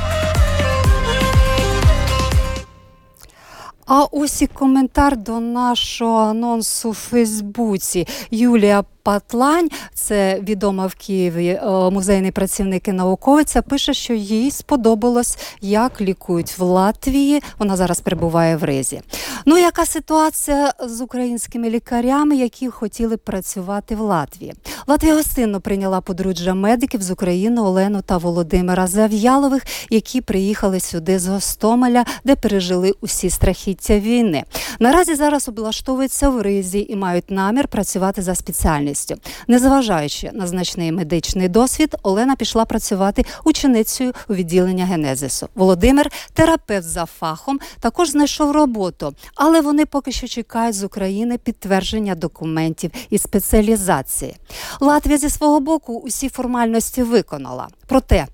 А 3.86 4.04
ось 4.12 4.42
і 4.42 4.48
коментар 4.48 5.18
до 5.18 5.39
нашого 5.39 6.18
анонсу 6.18 6.92
в 6.92 6.94
Фейсбуці. 6.94 8.08
Юлія 8.32 8.84
Патлань, 9.05 9.69
це 9.93 10.39
відома 10.39 10.88
в 10.88 10.95
Києві 10.95 11.47
е, 11.47 11.89
музейний 11.89 12.31
працівник 12.31 12.88
і 12.88 12.91
науковиця, 12.91 13.62
пише, 13.62 13.93
що 13.93 14.13
їй 14.13 14.51
сподобалось, 14.51 15.38
як 15.62 16.01
лікують 16.01 16.57
в 16.57 16.62
Латвії. 16.62 17.41
Вона 17.59 17.75
зараз 17.75 18.00
перебуває 18.00 18.55
в 18.55 18.63
Ризі. 18.63 19.01
Ну, 19.45 19.57
яка 19.57 19.85
ситуація 19.85 20.74
з 20.88 21.01
українськими 21.01 21.69
лікарями, 21.69 22.35
які 22.35 22.69
хотіли 22.69 23.17
працювати 23.17 23.95
в 23.95 24.01
Латвії? 24.01 24.53
Латвія 24.88 25.15
гостинно 25.15 25.62
прийняла 25.62 26.01
подружжя 26.01 26.53
медиків 26.53 27.01
з 27.01 27.12
України 27.12 27.62
Олену 27.62 28.01
та 28.01 28.17
Володимира 28.17 28.88
Зав'ялових, 28.88 29.63
які 29.89 30.21
приїхали 30.21 30.79
сюди 30.79 31.19
з 31.19 31.27
Гостомеля, 31.27 32.05
де 32.24 32.35
пережили 32.35 32.93
усі 33.01 33.29
страхіття 33.29 34.00
війни. 34.00 34.43
Наразі 34.79 35.15
зараз 35.15 35.50
облаштовуються 35.50 36.29
в 36.29 36.41
Ризі 36.41 36.85
і 36.89 36.95
мають 36.95 37.31
намір 37.31 37.67
працювати 37.67 38.21
за 38.21 38.35
спеціальністю. 38.35 38.95
Незважаючи 39.48 40.32
на 40.34 40.48
значний 40.48 40.92
медичний 40.92 41.50
досвід, 41.50 41.96
Олена 42.04 42.36
пішла 42.36 42.66
працювати 42.66 43.25
ученицею 43.44 44.14
у 44.30 44.34
відділення 44.34 44.86
генезису. 44.86 45.48
Володимир, 45.56 46.12
терапевт 46.34 46.88
за 46.88 47.06
фахом, 47.06 47.60
також 47.80 48.10
знайшов 48.10 48.52
роботу, 48.52 49.14
але 49.36 49.62
вони 49.62 49.86
поки 49.86 50.12
що 50.12 50.28
чекають 50.28 50.75
з 50.75 50.84
України 50.84 51.38
підтвердження 51.38 52.16
документів 52.16 52.92
і 53.10 53.18
спеціалізації. 53.18 54.36
Латвія 54.80 55.18
зі 55.18 55.30
свого 55.30 55.60
боку 55.60 55.94
усі 55.94 56.30
формальності 56.30 57.04
виконала. 57.04 57.68
Проте 57.88 58.28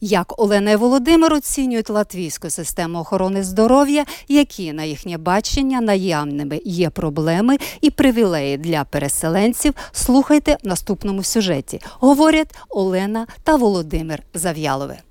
як 0.00 0.40
Олена 0.42 0.70
і 0.70 0.76
Володимир 0.76 1.34
оцінюють 1.34 1.90
латвійську 1.90 2.50
систему 2.50 2.98
охорони 2.98 3.42
здоров'я, 3.42 4.04
які 4.28 4.72
на 4.72 4.84
їхнє 4.84 5.18
бачення 5.18 5.80
наявними 5.80 6.60
є 6.64 6.90
проблеми 6.90 7.58
і 7.80 7.90
привілеї 7.90 8.56
для 8.56 8.84
переселенців, 8.84 9.74
слухайте 9.92 10.56
в 10.64 10.66
наступному 10.66 11.22
сюжеті. 11.22 11.80
Говорять 12.00 12.54
Олена 12.68 13.26
та 13.42 13.56
Володимир 13.56 14.22
Зав'ялове. 14.34 15.07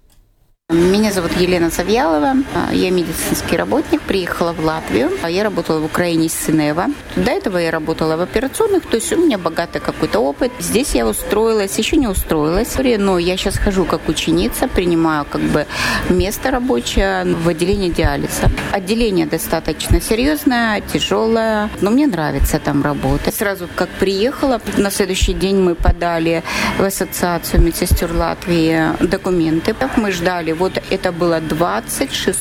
Меня 0.69 1.13
зовут 1.13 1.31
Елена 1.37 1.69
Завьялова. 1.69 2.33
Я 2.73 2.91
медицинский 2.91 3.55
работник, 3.55 4.01
приехала 4.01 4.51
в 4.51 4.59
Латвию. 4.59 5.09
Я 5.25 5.45
работала 5.45 5.79
в 5.79 5.85
Украине 5.85 6.27
с 6.27 6.33
Синева. 6.33 6.87
До 7.15 7.31
этого 7.31 7.57
я 7.57 7.71
работала 7.71 8.17
в 8.17 8.21
операционных, 8.21 8.85
то 8.85 8.97
есть 8.97 9.13
у 9.13 9.15
меня 9.15 9.37
богатый 9.37 9.79
какой-то 9.79 10.19
опыт. 10.19 10.51
Здесь 10.59 10.93
я 10.93 11.07
устроилась, 11.07 11.77
еще 11.77 11.95
не 11.95 12.07
устроилась, 12.07 12.75
но 12.97 13.17
я 13.17 13.37
сейчас 13.37 13.57
хожу 13.57 13.85
как 13.85 14.09
ученица, 14.09 14.67
принимаю 14.67 15.23
как 15.23 15.39
бы 15.39 15.65
место 16.09 16.51
рабочее 16.51 17.23
в 17.23 17.47
отделении 17.47 17.89
диализа. 17.89 18.51
Отделение 18.73 19.25
достаточно 19.25 20.01
серьезное, 20.01 20.81
тяжелое, 20.81 21.69
но 21.79 21.91
мне 21.91 22.07
нравится 22.07 22.59
там 22.59 22.83
работать. 22.83 23.33
Сразу 23.33 23.69
как 23.73 23.87
приехала, 23.87 24.59
на 24.75 24.91
следующий 24.91 25.33
день 25.33 25.61
мы 25.61 25.75
подали 25.75 26.43
в 26.77 26.83
Ассоциацию 26.83 27.63
медсестер 27.63 28.13
Латвии 28.13 29.01
документы. 29.01 29.73
Мы 29.95 30.11
ждали 30.11 30.56
вот 30.57 30.81
это 30.89 31.11
было 31.11 31.39
26 31.39 32.39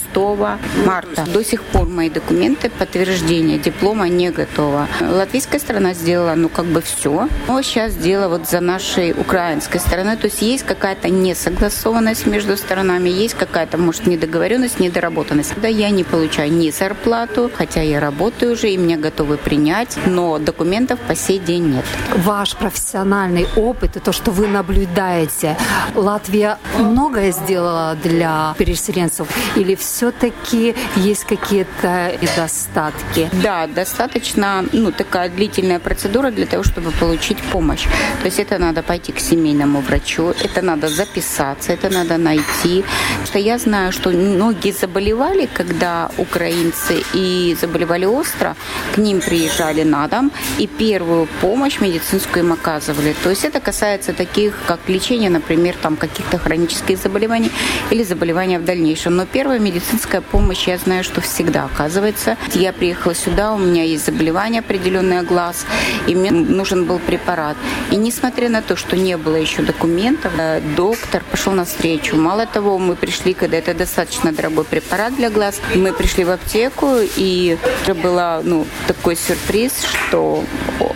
марта. 0.86 1.24
До 1.32 1.44
сих 1.44 1.62
пор 1.62 1.88
мои 1.88 2.10
документы 2.10 2.70
подтверждения 2.70 3.58
диплома 3.58 4.08
не 4.08 4.30
готово. 4.30 4.88
Латвийская 5.00 5.60
сторона 5.60 5.94
сделала, 5.94 6.34
ну, 6.34 6.48
как 6.48 6.64
бы 6.66 6.80
все. 6.80 7.28
Но 7.48 7.62
сейчас 7.62 7.94
дело 7.94 8.28
вот 8.28 8.48
за 8.48 8.60
нашей 8.60 9.12
украинской 9.12 9.78
стороной. 9.78 10.16
То 10.16 10.26
есть 10.26 10.42
есть 10.42 10.64
какая-то 10.64 11.08
несогласованность 11.08 12.26
между 12.26 12.56
сторонами, 12.56 13.08
есть 13.08 13.34
какая-то, 13.34 13.78
может, 13.78 14.06
недоговоренность, 14.06 14.80
недоработанность. 14.80 15.54
Да, 15.60 15.68
я 15.68 15.90
не 15.90 16.04
получаю 16.04 16.52
ни 16.52 16.70
зарплату, 16.70 17.50
хотя 17.54 17.82
я 17.82 18.00
работаю 18.00 18.52
уже, 18.52 18.70
и 18.70 18.76
меня 18.76 18.96
готовы 18.96 19.36
принять, 19.36 19.96
но 20.06 20.38
документов 20.38 20.98
по 21.00 21.14
сей 21.14 21.38
день 21.38 21.74
нет. 21.74 21.84
Ваш 22.16 22.56
профессиональный 22.56 23.46
опыт 23.56 23.96
и 23.96 24.00
то, 24.00 24.12
что 24.12 24.30
вы 24.30 24.48
наблюдаете, 24.48 25.56
Латвия 25.94 26.58
многое 26.78 27.32
сделала 27.32 27.96
для 28.08 28.54
переселенцев 28.58 29.28
или 29.56 29.74
все-таки 29.74 30.74
есть 30.96 31.24
какие-то 31.24 32.12
недостатки? 32.20 33.30
Да, 33.42 33.66
достаточно 33.66 34.64
ну, 34.72 34.92
такая 34.92 35.28
длительная 35.28 35.78
процедура 35.78 36.30
для 36.30 36.46
того, 36.46 36.62
чтобы 36.62 36.90
получить 36.90 37.38
помощь. 37.52 37.84
То 38.20 38.26
есть 38.26 38.38
это 38.38 38.58
надо 38.58 38.82
пойти 38.82 39.12
к 39.12 39.20
семейному 39.20 39.80
врачу, 39.80 40.34
это 40.44 40.62
надо 40.62 40.88
записаться, 40.88 41.72
это 41.72 41.90
надо 41.90 42.16
найти. 42.18 42.84
Что 43.24 43.38
я 43.38 43.58
знаю, 43.58 43.92
что 43.92 44.10
многие 44.10 44.72
заболевали, 44.72 45.48
когда 45.52 46.10
украинцы 46.18 47.02
и 47.14 47.56
заболевали 47.60 48.06
остро, 48.06 48.56
к 48.94 48.98
ним 48.98 49.20
приезжали 49.20 49.84
на 49.84 50.08
дом 50.08 50.32
и 50.58 50.66
первую 50.66 51.28
помощь 51.40 51.80
медицинскую 51.80 52.44
им 52.44 52.52
оказывали. 52.52 53.14
То 53.22 53.30
есть 53.30 53.44
это 53.44 53.60
касается 53.60 54.12
таких, 54.12 54.54
как 54.66 54.80
лечение, 54.88 55.30
например, 55.30 55.74
там 55.82 55.96
каких-то 55.96 56.38
хронических 56.38 56.98
заболеваний 56.98 57.50
или 57.96 58.04
заболевания 58.04 58.58
в 58.58 58.64
дальнейшем. 58.64 59.16
Но 59.16 59.24
первая 59.24 59.58
медицинская 59.58 60.20
помощь, 60.20 60.68
я 60.68 60.76
знаю, 60.78 61.02
что 61.02 61.20
всегда 61.20 61.64
оказывается. 61.64 62.36
Я 62.52 62.72
приехала 62.72 63.14
сюда, 63.14 63.52
у 63.52 63.58
меня 63.58 63.84
есть 63.84 64.04
заболевание 64.04 64.60
определенное 64.60 65.22
глаз, 65.22 65.66
и 66.06 66.14
мне 66.14 66.30
нужен 66.30 66.84
был 66.84 66.98
препарат. 66.98 67.56
И 67.90 67.96
несмотря 67.96 68.48
на 68.48 68.60
то, 68.60 68.76
что 68.76 68.96
не 68.96 69.16
было 69.16 69.36
еще 69.36 69.62
документов, 69.62 70.32
э, 70.38 70.60
доктор 70.76 71.22
пошел 71.30 71.52
навстречу. 71.52 72.16
Мало 72.16 72.46
того, 72.46 72.78
мы 72.78 72.96
пришли, 72.96 73.32
когда 73.32 73.56
это 73.56 73.72
достаточно 73.74 74.32
дорогой 74.32 74.64
препарат 74.64 75.16
для 75.16 75.30
глаз, 75.30 75.60
мы 75.74 75.92
пришли 75.92 76.24
в 76.24 76.30
аптеку, 76.30 76.98
и 77.16 77.56
это 77.82 77.94
было 77.94 78.42
ну, 78.44 78.66
такой 78.86 79.16
сюрприз, 79.16 79.72
что 79.84 80.44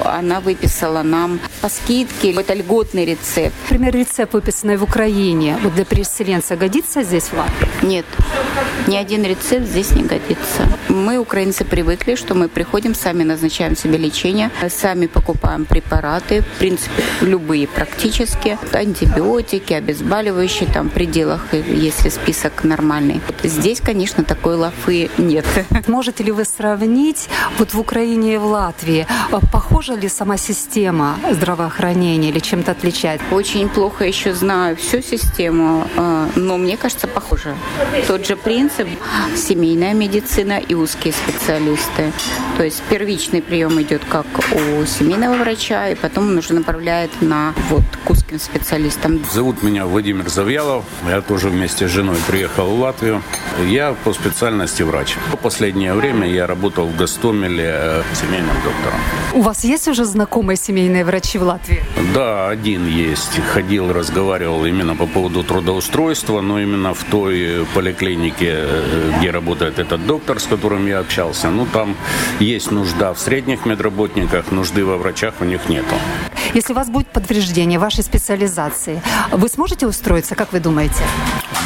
она 0.04 0.40
выписала 0.40 1.02
нам 1.02 1.40
по 1.60 1.68
скидке 1.68 2.32
это 2.32 2.54
льготный 2.54 3.04
рецепт. 3.04 3.54
Например, 3.68 3.94
рецепт, 3.94 4.32
выписанный 4.32 4.76
в 4.76 4.82
Украине, 4.82 5.58
вот 5.62 5.74
для 5.74 5.84
переселенца, 5.84 6.56
годится 6.56 6.89
здесь 6.94 7.24
в 7.24 7.34
Латвии? 7.34 7.68
Нет, 7.82 8.06
ни 8.86 8.96
один 8.96 9.24
рецепт 9.24 9.66
здесь 9.66 9.92
не 9.92 10.02
годится. 10.02 10.68
Мы, 10.88 11.18
украинцы, 11.18 11.64
привыкли, 11.64 12.14
что 12.16 12.34
мы 12.34 12.48
приходим, 12.48 12.94
сами 12.94 13.22
назначаем 13.22 13.76
себе 13.76 13.96
лечение, 13.96 14.50
сами 14.68 15.06
покупаем 15.06 15.64
препараты, 15.64 16.42
в 16.42 16.58
принципе, 16.58 17.02
любые 17.20 17.68
практически, 17.68 18.58
антибиотики, 18.72 19.72
обезболивающие, 19.72 20.68
там, 20.68 20.88
в 20.88 20.92
пределах, 20.92 21.54
если 21.54 22.08
список 22.08 22.64
нормальный. 22.64 23.20
Здесь, 23.42 23.80
конечно, 23.80 24.24
такой 24.24 24.56
лафы 24.56 25.10
нет. 25.18 25.46
Можете 25.86 26.24
ли 26.24 26.32
вы 26.32 26.44
сравнить 26.44 27.28
вот 27.58 27.72
в 27.72 27.78
Украине 27.80 28.34
и 28.34 28.38
в 28.38 28.46
Латвии? 28.46 29.06
Похожа 29.52 29.94
ли 29.94 30.08
сама 30.08 30.36
система 30.36 31.16
здравоохранения 31.30 32.30
или 32.30 32.40
чем-то 32.40 32.72
отличается? 32.72 33.26
Очень 33.30 33.68
плохо 33.68 34.04
еще 34.04 34.34
знаю 34.34 34.76
всю 34.76 35.02
систему, 35.02 35.86
но 36.34 36.58
мне 36.58 36.76
кажется, 36.80 37.06
похоже. 37.06 37.54
Тот 38.06 38.26
же 38.26 38.36
принцип– 38.36 38.88
семейная 39.36 39.94
медицина 39.94 40.58
и 40.58 40.74
узкие 40.74 41.12
специалисты. 41.12 42.12
То 42.56 42.64
есть 42.64 42.82
первичный 42.88 43.42
прием 43.42 43.80
идет 43.82 44.02
как 44.08 44.26
у 44.52 44.86
семейного 44.86 45.34
врача, 45.34 45.90
и 45.90 45.94
потом 45.94 46.28
он 46.28 46.38
уже 46.38 46.54
направляет 46.54 47.10
на 47.20 47.54
вот 47.68 47.84
к 48.04 48.10
узким 48.10 48.38
специалистам. 48.38 49.24
Зовут 49.32 49.62
меня 49.62 49.86
Владимир 49.86 50.28
Завьялов. 50.28 50.84
Я 51.08 51.20
тоже 51.20 51.48
вместе 51.48 51.86
с 51.86 51.90
женой 51.90 52.16
приехал 52.26 52.66
в 52.66 52.80
Латвию. 52.80 53.22
Я 53.66 53.94
по 54.04 54.12
специальности 54.12 54.82
врач. 54.82 55.16
В 55.32 55.36
последнее 55.36 55.94
время 55.94 56.28
я 56.28 56.46
работал 56.46 56.86
в 56.86 56.96
Гастомеле 56.96 57.70
э, 57.72 58.02
семейным 58.14 58.56
доктором. 58.64 59.00
У 59.34 59.42
вас 59.42 59.64
есть 59.64 59.88
уже 59.88 60.04
знакомые 60.04 60.56
семейные 60.56 61.04
врачи 61.04 61.38
в 61.38 61.42
Латвии? 61.42 61.82
Да, 62.14 62.48
один 62.48 62.86
есть. 62.86 63.40
Ходил, 63.52 63.92
разговаривал 63.92 64.64
именно 64.64 64.96
по 64.96 65.06
поводу 65.06 65.42
трудоустройства, 65.42 66.40
но 66.40 66.59
именно 66.60 66.94
в 66.94 67.04
той 67.04 67.66
поликлинике, 67.74 68.50
э, 68.50 69.12
где 69.18 69.30
работает 69.30 69.78
этот 69.78 70.06
доктор, 70.06 70.38
с 70.38 70.46
которым 70.46 70.86
я 70.86 71.00
общался. 71.00 71.50
Ну, 71.50 71.66
там 71.72 71.96
есть 72.40 72.70
нужда 72.70 73.12
в 73.12 73.18
средних 73.18 73.66
медработниках, 73.66 74.52
нужды 74.52 74.84
во 74.84 74.96
врачах 74.96 75.34
у 75.40 75.44
них 75.44 75.68
нету. 75.68 75.94
Если 76.54 76.72
у 76.72 76.76
вас 76.76 76.88
будет 76.88 77.08
подтверждение 77.08 77.78
вашей 77.78 78.02
специализации, 78.02 79.00
вы 79.30 79.48
сможете 79.48 79.86
устроиться, 79.86 80.34
как 80.34 80.52
вы 80.52 80.60
думаете? 80.60 81.04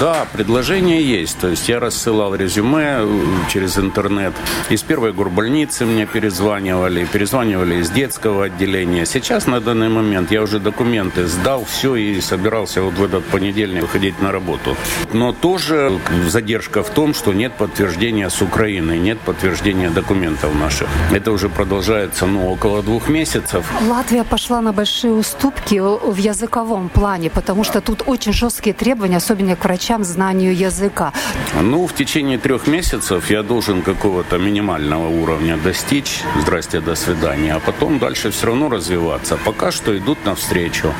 Да, 0.00 0.26
предложение 0.32 1.02
есть. 1.02 1.38
То 1.38 1.48
есть 1.48 1.68
я 1.68 1.78
рассылал 1.80 2.34
резюме 2.34 2.96
э, 2.98 3.22
через 3.48 3.78
интернет. 3.78 4.34
Из 4.68 4.82
первой 4.82 5.12
горбольницы 5.12 5.86
мне 5.86 6.04
перезванивали, 6.04 7.04
перезванивали 7.04 7.76
из 7.76 7.90
детского 7.90 8.46
отделения. 8.46 9.06
Сейчас 9.06 9.46
на 9.46 9.60
данный 9.60 9.88
момент 9.88 10.32
я 10.32 10.42
уже 10.42 10.58
документы 10.58 11.26
сдал, 11.26 11.64
все 11.64 11.94
и 11.94 12.20
собирался 12.20 12.82
вот 12.82 12.94
в 12.94 13.04
этот 13.04 13.24
понедельник 13.26 13.82
выходить 13.82 14.20
на 14.20 14.32
работу. 14.32 14.76
Но 15.12 15.32
тоже 15.32 15.98
задержка 16.28 16.82
в 16.82 16.90
том, 16.90 17.14
что 17.14 17.32
нет 17.32 17.52
подтверждения 17.52 18.28
с 18.28 18.42
Украины, 18.42 18.98
нет 18.98 19.18
подтверждения 19.20 19.90
документов 19.90 20.54
наших. 20.54 20.88
Это 21.12 21.32
уже 21.32 21.48
продолжается, 21.48 22.26
ну, 22.26 22.50
около 22.50 22.82
двух 22.82 23.08
месяцев. 23.08 23.64
Латвия 23.88 24.24
пошла 24.24 24.60
на 24.60 24.72
большие 24.72 25.12
уступки 25.12 25.80
в 25.80 26.16
языковом 26.16 26.88
плане, 26.88 27.30
потому 27.30 27.64
что 27.64 27.80
тут 27.80 28.02
очень 28.06 28.32
жесткие 28.32 28.74
требования, 28.74 29.18
особенно 29.18 29.56
к 29.56 29.64
врачам, 29.64 30.04
знанию 30.04 30.56
языка. 30.56 31.12
Ну, 31.60 31.86
в 31.86 31.94
течение 31.94 32.38
трех 32.38 32.66
месяцев 32.66 33.30
я 33.30 33.42
должен 33.42 33.82
какого-то 33.82 34.38
минимального 34.38 35.08
уровня 35.08 35.56
достичь. 35.56 36.22
Здрасте, 36.40 36.80
до 36.80 36.94
свидания. 36.94 37.54
А 37.54 37.60
потом 37.60 37.98
дальше 37.98 38.30
все 38.30 38.46
равно 38.46 38.68
развиваться. 38.68 39.38
Пока 39.44 39.70
что 39.70 39.96
идут 39.96 40.24
навстречу. 40.24 40.92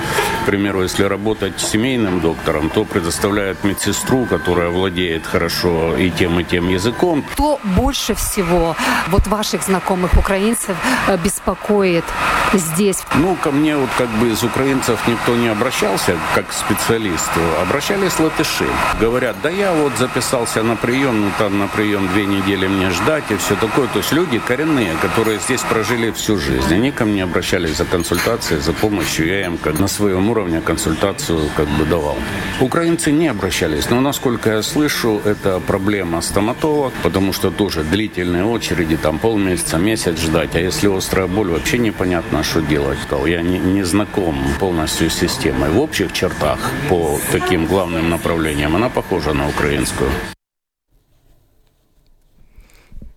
К 0.42 0.46
примеру, 0.46 0.82
если 0.82 1.02
работать 1.04 1.60
семейным 1.60 2.20
доктором, 2.20 2.70
то 2.70 2.84
предоставляют 2.84 3.64
медсестру, 3.74 4.24
которая 4.26 4.68
владеет 4.68 5.26
хорошо 5.26 5.96
и 5.96 6.10
тем, 6.10 6.38
и 6.38 6.44
тем 6.44 6.68
языком. 6.68 7.24
Кто 7.32 7.58
больше 7.64 8.14
всего 8.14 8.76
вот 9.08 9.26
ваших 9.26 9.62
знакомых 9.62 10.14
украинцев 10.16 10.76
э, 11.08 11.16
беспокоит 11.16 12.04
здесь? 12.52 13.02
Ну, 13.16 13.36
ко 13.36 13.50
мне 13.50 13.76
вот 13.76 13.90
как 13.98 14.08
бы 14.20 14.30
из 14.30 14.42
украинцев 14.44 15.00
никто 15.08 15.34
не 15.34 15.48
обращался 15.48 16.16
как 16.34 16.48
к 16.48 16.52
специалисту. 16.52 17.40
Обращались 17.62 18.18
латыши. 18.20 18.66
Говорят, 19.00 19.36
да 19.42 19.50
я 19.50 19.72
вот 19.72 19.92
записался 19.98 20.62
на 20.62 20.76
прием, 20.76 21.20
ну 21.20 21.30
там 21.38 21.58
на 21.58 21.66
прием 21.66 22.08
две 22.08 22.26
недели 22.26 22.68
мне 22.68 22.90
ждать 22.90 23.24
и 23.30 23.36
все 23.36 23.56
такое. 23.56 23.88
То 23.88 23.98
есть 23.98 24.12
люди 24.12 24.38
коренные, 24.38 24.94
которые 25.02 25.40
здесь 25.40 25.62
прожили 25.62 26.10
всю 26.12 26.38
жизнь, 26.38 26.72
они 26.72 26.92
ко 26.92 27.04
мне 27.04 27.24
обращались 27.24 27.76
за 27.76 27.84
консультацией, 27.84 28.60
за 28.60 28.72
помощью. 28.72 29.26
Я 29.26 29.46
им 29.46 29.58
как 29.58 29.80
на 29.80 29.88
своем 29.88 30.30
уровне 30.30 30.60
консультацию 30.60 31.50
как 31.56 31.68
бы 31.68 31.84
давал. 31.84 32.16
Украинцы 32.60 33.10
не 33.12 33.28
обращались, 33.28 33.63
но 33.89 34.01
насколько 34.01 34.49
я 34.49 34.61
слышу, 34.61 35.21
это 35.25 35.59
проблема 35.59 36.21
стоматолог, 36.21 36.93
потому 37.03 37.33
что 37.33 37.51
тоже 37.51 37.83
длительные 37.83 38.43
очереди, 38.43 38.97
там 38.97 39.19
полмесяца, 39.19 39.77
месяц 39.77 40.19
ждать. 40.19 40.55
А 40.55 40.59
если 40.59 40.87
острая 40.97 41.27
боль, 41.27 41.49
вообще 41.49 41.77
непонятно, 41.77 42.43
что 42.43 42.61
делать. 42.61 42.99
Я 43.25 43.41
не, 43.41 43.59
не 43.59 43.83
знаком 43.83 44.35
полностью 44.59 45.09
с 45.09 45.13
системой. 45.13 45.69
В 45.69 45.79
общих 45.79 46.13
чертах 46.13 46.59
по 46.89 47.17
таким 47.31 47.65
главным 47.65 48.09
направлениям 48.09 48.75
она 48.75 48.89
похожа 48.89 49.33
на 49.33 49.47
українську. 49.47 50.03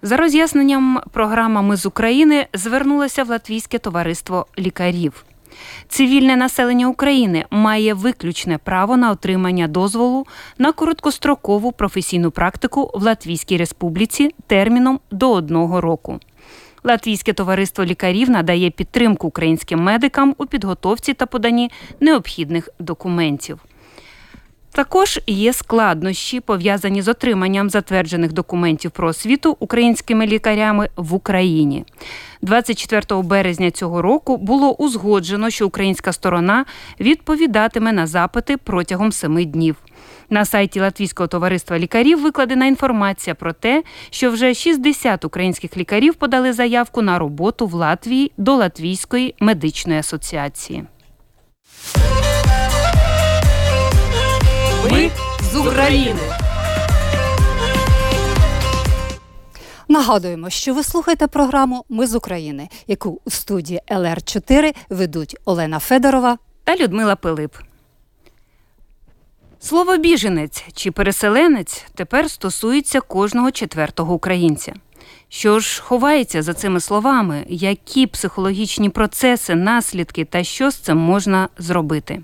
За 0.03 0.17
роз'ясненням 0.17 1.01
програма 1.13 1.63
Ми 1.63 1.77
з 1.77 1.87
України 1.87 2.47
звернулося 2.53 3.25
в 3.25 3.29
Латвійське 3.29 3.79
товариство 3.79 4.47
лікарів. 4.59 5.25
Цивільне 5.88 6.36
населення 6.36 6.88
України 6.88 7.46
має 7.50 7.94
виключне 7.94 8.58
право 8.58 8.98
на 8.98 9.12
отримання 9.12 9.68
дозволу 9.68 10.26
на 10.58 10.72
короткострокову 10.72 11.72
професійну 11.72 12.32
практику 12.32 12.92
в 12.94 13.04
Латвійській 13.04 13.58
Республіці 13.58 14.36
терміном 14.48 15.00
до 15.12 15.32
одного 15.32 15.82
року. 15.82 16.20
Латвійське 16.84 17.34
товариство 17.34 17.86
лікарів 17.86 18.30
надає 18.30 18.70
підтримку 18.70 19.28
українським 19.28 19.80
медикам 19.80 20.36
у 20.38 20.46
підготовці 20.46 21.14
та 21.14 21.26
поданні 21.26 21.72
необхідних 22.00 22.70
документів. 22.80 23.60
Також 24.72 25.20
є 25.28 25.54
складнощі, 25.54 26.40
пов'язані 26.40 27.02
з 27.02 27.08
отриманням 27.08 27.70
затверджених 27.70 28.34
документів 28.34 28.92
про 28.92 29.08
освіту 29.08 29.58
українськими 29.60 30.28
лікарями 30.28 30.90
в 30.96 31.14
Україні. 31.14 31.86
24 32.42 33.22
березня 33.22 33.72
цього 33.72 34.02
року 34.02 34.38
було 34.38 34.72
узгоджено, 34.72 35.50
що 35.50 35.68
українська 35.68 36.14
сторона 36.14 36.66
відповідатиме 37.00 37.92
на 37.92 38.08
запити 38.08 38.58
протягом 38.58 39.12
семи 39.12 39.46
днів. 39.46 39.76
На 40.30 40.46
сайті 40.46 40.80
Латвійського 40.80 41.28
товариства 41.28 41.80
лікарів 41.80 42.22
викладена 42.22 42.66
інформація 42.66 43.36
про 43.36 43.54
те, 43.54 43.84
що 44.10 44.32
вже 44.32 44.54
60 44.54 45.26
українських 45.26 45.78
лікарів 45.78 46.16
подали 46.16 46.54
заявку 46.54 47.02
на 47.02 47.20
роботу 47.20 47.68
в 47.68 47.74
Латвії 47.74 48.32
до 48.38 48.56
Латвійської 48.56 49.36
медичної 49.40 50.00
асоціації. 50.00 50.84
Ми 54.92 55.12
з 55.52 55.56
України. 55.56 56.20
Нагадуємо, 59.88 60.50
що 60.50 60.74
ви 60.74 60.84
слухаєте 60.84 61.28
програму 61.28 61.86
Ми 61.90 62.08
з 62.08 62.16
України, 62.16 62.70
яку 62.88 63.22
у 63.26 63.30
студії 63.30 63.82
ЛР 63.92 64.24
4 64.24 64.74
ведуть 64.90 65.38
Олена 65.46 65.80
Федорова 65.80 66.38
та 66.64 66.76
Людмила 66.76 67.16
Пилип. 67.16 67.56
Слово 69.60 69.98
біженець 69.98 70.64
чи 70.74 70.92
переселенець 70.92 71.86
тепер 71.96 72.32
стосується 72.32 73.02
кожного 73.02 73.52
четвертого 73.52 74.14
українця. 74.14 74.74
Що 75.30 75.60
ж 75.60 75.82
ховається 75.82 76.42
за 76.42 76.54
цими 76.54 76.80
словами, 76.80 77.46
які 77.48 78.08
психологічні 78.08 78.90
процеси, 78.90 79.56
наслідки 79.56 80.26
та 80.26 80.44
що 80.44 80.72
з 80.72 80.76
цим 80.76 80.98
можна 80.98 81.50
зробити? 81.58 82.24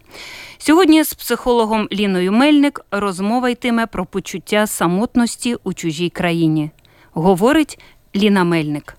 Сьогодні 0.57 1.03
з 1.03 1.13
психологом 1.13 1.87
Ліною 1.91 2.31
Мельник 2.31 2.85
розмова 2.91 3.49
йтиме 3.49 3.85
про 3.85 4.05
почуття 4.05 4.67
самотності 4.67 5.55
у 5.63 5.73
чужій 5.73 6.09
країні. 6.09 6.71
Говорить 7.11 7.79
Ліна 8.15 8.43
Мельник. 8.43 8.97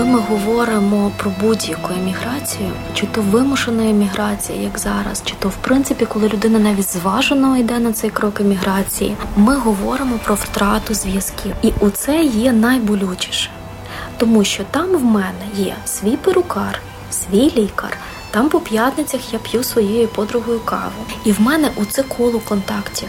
Коли 0.00 0.12
ми 0.12 0.18
говоримо 0.20 1.12
про 1.16 1.32
будь-яку 1.40 1.92
еміграцію, 1.92 2.70
чи 2.94 3.06
то 3.06 3.22
вимушена 3.22 3.90
еміграція, 3.90 4.62
як 4.62 4.78
зараз, 4.78 5.22
чи 5.24 5.34
то 5.38 5.48
в 5.48 5.56
принципі, 5.56 6.06
коли 6.06 6.28
людина 6.28 6.58
навіть 6.58 6.92
зважено 6.92 7.56
йде 7.56 7.78
на 7.78 7.92
цей 7.92 8.10
крок 8.10 8.40
еміграції, 8.40 9.16
ми 9.36 9.56
говоримо 9.56 10.18
про 10.24 10.34
втрату 10.34 10.94
зв'язків, 10.94 11.52
і 11.62 11.72
у 11.80 11.90
це 11.90 12.22
є 12.22 12.52
найболючіше, 12.52 13.50
тому 14.16 14.44
що 14.44 14.64
там 14.70 14.96
в 14.96 15.04
мене 15.04 15.44
є 15.56 15.76
свій 15.84 16.16
перукар, 16.16 16.80
свій 17.10 17.52
лікар. 17.56 17.96
Там 18.30 18.48
по 18.48 18.60
п'ятницях 18.60 19.32
я 19.32 19.38
п'ю 19.38 19.64
своєю 19.64 20.08
подругою 20.08 20.60
каву, 20.60 21.04
і 21.24 21.32
в 21.32 21.40
мене 21.40 21.70
у 21.76 21.84
це 21.84 22.02
коло 22.02 22.38
контактів. 22.38 23.08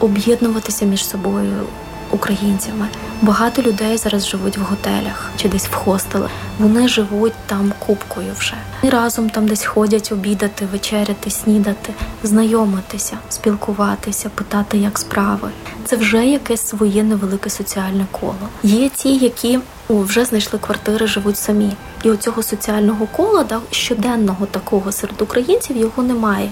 Об'єднуватися 0.00 0.84
між 0.84 1.06
собою 1.08 1.66
українцями. 2.12 2.88
Багато 3.22 3.62
людей 3.62 3.96
зараз 3.96 4.28
живуть 4.28 4.58
в 4.58 4.62
готелях 4.62 5.30
чи 5.36 5.48
десь 5.48 5.66
в 5.66 5.74
хостелах. 5.74 6.30
Вони 6.58 6.88
живуть 6.88 7.32
там 7.46 7.72
купкою 7.78 8.32
вже. 8.38 8.54
І 8.82 8.88
разом 8.90 9.30
там 9.30 9.48
десь 9.48 9.64
ходять 9.64 10.12
обідати, 10.12 10.66
вечеряти, 10.72 11.30
снідати, 11.30 11.92
знайомитися, 12.22 13.18
спілкуватися, 13.28 14.28
питати, 14.28 14.78
як 14.78 14.98
справи. 14.98 15.48
Це 15.84 15.96
вже 15.96 16.26
якесь 16.26 16.68
своє 16.68 17.02
невелике 17.02 17.50
соціальне 17.50 18.06
коло. 18.10 18.48
Є 18.62 18.88
ті, 18.88 19.16
які 19.16 19.58
о, 19.88 19.94
вже 19.94 20.24
знайшли 20.24 20.58
квартири, 20.58 21.06
живуть 21.06 21.38
самі. 21.38 21.72
І 22.02 22.10
оцього 22.10 22.42
соціального 22.42 23.06
кола, 23.06 23.44
да, 23.44 23.60
щоденного 23.70 24.46
такого 24.46 24.92
серед 24.92 25.22
українців 25.22 25.76
його 25.76 26.02
немає. 26.02 26.50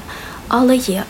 Але 0.49 0.77
є 0.77 1.05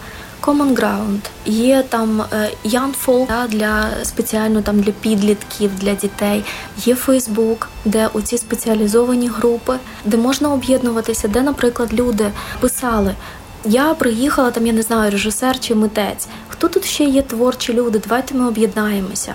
Common 0.51 0.75
Ground, 0.75 1.21
є 1.47 1.85
там 1.89 2.23
е, 2.33 2.51
Young 2.65 2.95
Folk 3.07 3.27
да, 3.27 3.47
для 3.47 3.89
спеціально 4.03 4.63
там 4.63 4.81
для 4.81 4.93
підлітків, 4.93 5.71
для 5.79 5.95
дітей. 5.95 6.45
Є 6.77 6.95
Фейсбук, 6.95 7.69
де 7.85 8.09
оці 8.13 8.39
спеціалізовані 8.39 9.29
групи, 9.29 9.77
де 10.05 10.17
можна 10.17 10.53
об'єднуватися, 10.53 11.29
де, 11.29 11.43
наприклад, 11.43 11.95
люди 11.95 12.31
писали. 12.61 13.15
Я 13.65 13.95
приїхала 13.95 14.51
там, 14.51 14.67
я 14.67 14.73
не 14.73 14.83
знаю, 14.83 15.11
режисер 15.11 15.61
чи 15.61 15.75
митець. 15.75 16.29
Хто 16.49 16.69
тут 16.69 16.85
ще 16.85 17.05
є 17.05 17.23
творчі 17.23 17.73
люди? 17.73 18.01
Давайте 18.05 18.35
ми 18.35 18.49
об'єднаємося. 18.49 19.35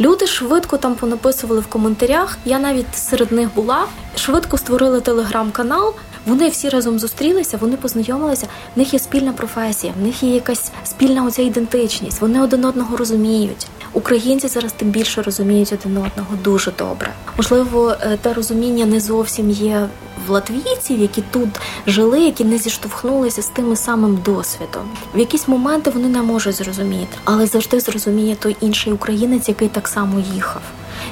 Люди 0.00 0.26
швидко 0.26 0.76
там 0.76 0.94
понаписували 0.94 1.60
в 1.60 1.66
коментарях. 1.66 2.38
Я 2.44 2.58
навіть 2.58 2.96
серед 2.96 3.32
них 3.32 3.54
була. 3.54 3.86
Швидко 4.16 4.58
створили 4.58 5.00
телеграм-канал. 5.00 5.94
Вони 6.26 6.48
всі 6.48 6.68
разом 6.68 6.98
зустрілися, 6.98 7.56
вони 7.56 7.76
познайомилися. 7.76 8.46
В 8.74 8.78
них 8.78 8.92
є 8.92 8.98
спільна 8.98 9.32
професія, 9.32 9.92
в 10.00 10.02
них 10.06 10.22
є 10.22 10.34
якась 10.34 10.70
спільна 10.84 11.24
оця 11.24 11.42
ідентичність. 11.42 12.20
Вони 12.20 12.42
один 12.42 12.64
одного 12.64 12.96
розуміють. 12.96 13.66
Українці 13.92 14.48
зараз 14.48 14.72
тим 14.72 14.88
більше 14.90 15.22
розуміють 15.22 15.72
один 15.72 15.96
одного 15.96 16.36
дуже 16.44 16.72
добре. 16.78 17.12
Можливо, 17.36 17.94
е, 18.00 18.18
те 18.22 18.32
розуміння 18.32 18.86
не 18.86 19.00
зовсім 19.00 19.50
є 19.50 19.88
в 20.26 20.30
латвійців, 20.30 21.00
які 21.00 21.22
тут 21.30 21.48
жили, 21.86 22.20
які 22.20 22.44
не 22.44 22.58
зіштовхнулися 22.58 23.42
з 23.42 23.46
тим 23.46 23.76
самим 23.76 24.18
досвідом. 24.24 24.90
В 25.14 25.18
якісь 25.18 25.48
моменти 25.48 25.90
вони 25.90 26.08
не 26.08 26.22
можуть 26.22 26.54
зрозуміти, 26.54 27.16
але 27.24 27.46
завжди 27.46 27.80
зрозуміє 27.80 28.36
той 28.36 28.56
інший 28.60 28.92
українець, 28.92 29.48
який 29.48 29.68
так 29.68 29.88
само 29.88 30.22
їхав. 30.34 30.62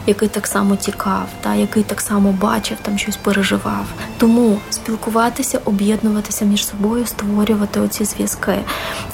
Який 0.07 0.29
так 0.29 0.47
само 0.47 0.77
тікав, 0.77 1.27
та 1.41 1.55
який 1.55 1.83
так 1.83 2.01
само 2.01 2.33
бачив, 2.33 2.77
там 2.83 2.99
щось 2.99 3.17
переживав. 3.17 3.87
Тому 4.19 4.59
спілкуватися, 4.71 5.61
об'єднуватися 5.65 6.45
між 6.45 6.67
собою, 6.67 7.07
створювати 7.07 7.81
оці 7.81 8.05
зв'язки, 8.05 8.59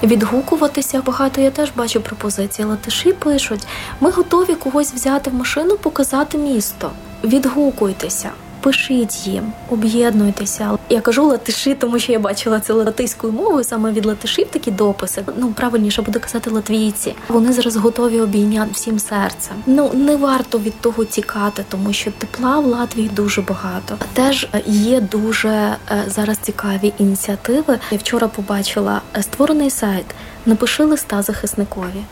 відгукуватися. 0.03 1.03
Багато 1.07 1.41
я 1.41 1.51
теж 1.51 1.71
бачу 1.77 2.01
пропозиції. 2.01 2.69
Латиші 2.69 3.13
пишуть: 3.13 3.67
ми 4.01 4.11
готові 4.11 4.55
когось 4.55 4.93
взяти 4.93 5.31
в 5.31 5.35
машину, 5.35 5.77
показати 5.77 6.39
місто. 6.39 6.91
Відгукуйтеся. 7.25 8.31
Пишіть 8.61 9.27
їм, 9.27 9.53
об'єднуйтеся. 9.71 10.79
Я 10.89 11.01
кажу 11.01 11.25
латиші, 11.25 11.75
тому 11.75 11.99
що 11.99 12.13
я 12.13 12.19
бачила 12.19 12.61
це 12.61 12.73
латиською 12.73 13.33
мовою, 13.33 13.65
саме 13.65 13.93
від 13.93 14.07
латишів 14.07 14.47
такі 14.51 14.71
дописи. 14.71 15.25
Ну 15.37 15.53
правильніше 15.53 16.03
буде 16.03 16.19
казати 16.19 16.51
латвійці. 16.51 17.15
Вони 17.29 17.53
зараз 17.53 17.77
готові 17.77 18.21
обійняти 18.21 18.71
всім 18.73 18.99
серцем. 18.99 19.57
Ну 19.67 19.91
не 19.95 20.17
варто 20.17 20.59
від 20.59 20.81
того 20.81 21.05
тікати, 21.05 21.65
тому 21.69 21.93
що 21.93 22.11
тепла 22.11 22.59
в 22.59 22.67
Латвії 22.67 23.09
дуже 23.09 23.43
багато. 23.43 23.99
Теж 24.13 24.49
є 24.67 25.01
дуже 25.01 25.49
е, 25.49 25.77
зараз 26.07 26.39
цікаві 26.39 26.93
ініціативи. 26.99 27.79
Я 27.91 27.99
вчора 27.99 28.29
побачила 28.29 29.01
е, 29.17 29.23
створений 29.23 29.71
сайт. 29.71 30.07
Напиши 30.47 30.85
листа 30.85 31.23
захисникові. 31.23 32.05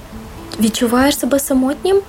Відчуваєш 0.61 1.19
себе 1.19 1.39
самотнім? 1.39 2.01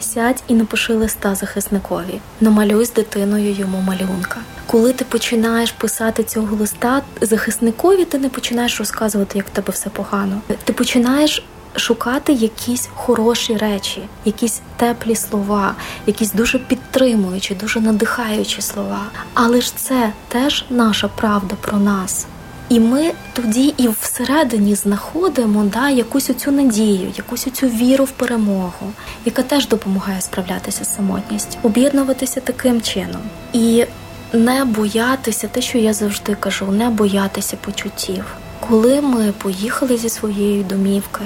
Сядь 0.00 0.42
і 0.48 0.54
напиши 0.54 0.94
листа 0.94 1.34
захисникові, 1.34 2.20
намалюй 2.40 2.84
з 2.84 2.92
дитиною 2.92 3.52
йому 3.52 3.80
малюнка. 3.80 4.36
Коли 4.66 4.92
ти 4.92 5.04
починаєш 5.04 5.72
писати 5.72 6.24
цього 6.24 6.56
листа 6.56 7.02
захисникові, 7.20 8.04
ти 8.04 8.18
не 8.18 8.28
починаєш 8.28 8.78
розказувати, 8.78 9.38
як 9.38 9.46
в 9.46 9.50
тебе 9.50 9.72
все 9.72 9.90
погано. 9.90 10.40
Ти 10.64 10.72
починаєш 10.72 11.42
шукати 11.76 12.32
якісь 12.32 12.88
хороші 12.94 13.56
речі, 13.56 14.02
якісь 14.24 14.60
теплі 14.76 15.16
слова, 15.16 15.74
якісь 16.06 16.32
дуже 16.32 16.58
підтримуючі, 16.58 17.54
дуже 17.54 17.80
надихаючі 17.80 18.62
слова. 18.62 19.00
Але 19.34 19.60
ж 19.60 19.76
це 19.76 20.12
теж 20.28 20.64
наша 20.70 21.08
правда 21.08 21.56
про 21.60 21.78
нас. 21.78 22.26
І 22.68 22.80
ми 22.80 23.12
тоді 23.32 23.74
і 23.76 23.88
всередині 23.88 24.74
знаходимо 24.74 25.64
да, 25.64 25.90
якусь 25.90 26.30
оцю 26.30 26.50
надію, 26.52 27.12
якусь 27.16 27.46
оцю 27.46 27.66
віру 27.66 28.04
в 28.04 28.10
перемогу, 28.10 28.92
яка 29.24 29.42
теж 29.42 29.68
допомагає 29.68 30.20
справлятися 30.20 30.84
з 30.84 30.94
самотністю, 30.94 31.58
об'єднуватися 31.62 32.40
таким 32.40 32.82
чином 32.82 33.20
і 33.52 33.84
не 34.32 34.64
боятися, 34.64 35.48
те, 35.48 35.62
що 35.62 35.78
я 35.78 35.92
завжди 35.92 36.34
кажу, 36.34 36.66
не 36.66 36.90
боятися 36.90 37.56
почуттів. 37.56 38.24
Коли 38.68 39.00
ми 39.00 39.32
поїхали 39.32 39.96
зі 39.96 40.08
своєї 40.08 40.64
домівки, 40.64 41.20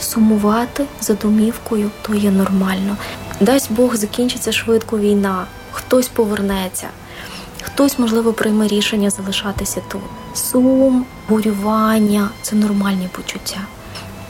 сумувати 0.00 0.84
за 1.00 1.14
домівкою, 1.14 1.90
то 2.02 2.14
є 2.14 2.30
нормально. 2.30 2.96
Дасть 3.40 3.72
Бог 3.72 3.96
закінчиться 3.96 4.52
швидко 4.52 4.98
війна, 4.98 5.44
хтось 5.72 6.08
повернеться. 6.08 6.86
Хтось, 7.74 7.98
можливо, 7.98 8.32
прийме 8.32 8.66
рішення 8.68 9.10
залишатися 9.10 9.80
тут. 9.88 10.00
Сум, 10.34 11.06
горювання 11.28 12.28
це 12.42 12.56
нормальні 12.56 13.08
почуття. 13.12 13.60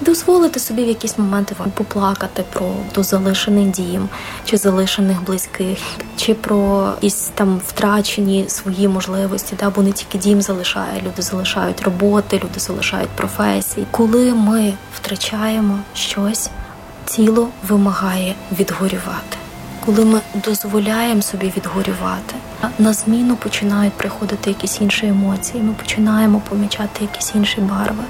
Дозволити 0.01 0.61
собі 0.61 0.85
в 0.85 0.89
якісь 0.89 1.19
моменти 1.19 1.55
вам 1.59 1.71
поплакати 1.71 2.45
про 2.53 3.03
залишений 3.03 3.67
дім, 3.67 4.09
чи 4.45 4.57
залишених 4.57 5.25
близьких, 5.25 5.79
чи 6.17 6.35
про 6.35 6.93
якісь 6.95 7.31
там 7.35 7.61
втрачені 7.67 8.45
свої 8.49 8.89
можливості, 8.89 9.57
да, 9.61 9.71
бо 9.71 9.83
не 9.83 9.93
тільки 9.93 10.19
дім 10.19 10.43
залишає, 10.43 11.03
люди 11.07 11.23
залишають 11.23 11.81
роботи, 11.83 12.37
люди 12.37 12.61
залишають 12.61 13.11
професії. 13.11 13.87
Коли 13.91 14.35
ми 14.35 14.75
втрачаємо 14.95 15.79
щось, 15.95 16.51
тіло 17.05 17.49
вимагає 17.69 18.35
відгорювати. 18.59 19.42
Коли 19.87 20.05
ми 20.05 20.21
дозволяємо 20.35 21.23
собі 21.23 21.53
відгорювати, 21.57 22.35
на 22.79 22.93
зміну 22.93 23.37
починають 23.37 23.93
приходити 23.93 24.51
якісь 24.51 24.81
інші 24.81 25.07
емоції. 25.07 25.63
Ми 25.63 25.73
починаємо 25.73 26.43
помічати 26.49 27.05
якісь 27.05 27.33
інші 27.35 27.61
барви, 27.61 28.05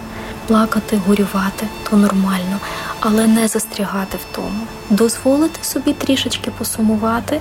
плакати, 0.46 1.00
горювати 1.06 1.66
то 1.90 1.96
нормально, 1.96 2.58
але 3.00 3.26
не 3.26 3.48
застрягати 3.48 4.16
в 4.16 4.36
тому, 4.36 4.66
дозволити 4.90 5.64
собі 5.64 5.92
трішечки 5.92 6.50
посумувати, 6.58 7.40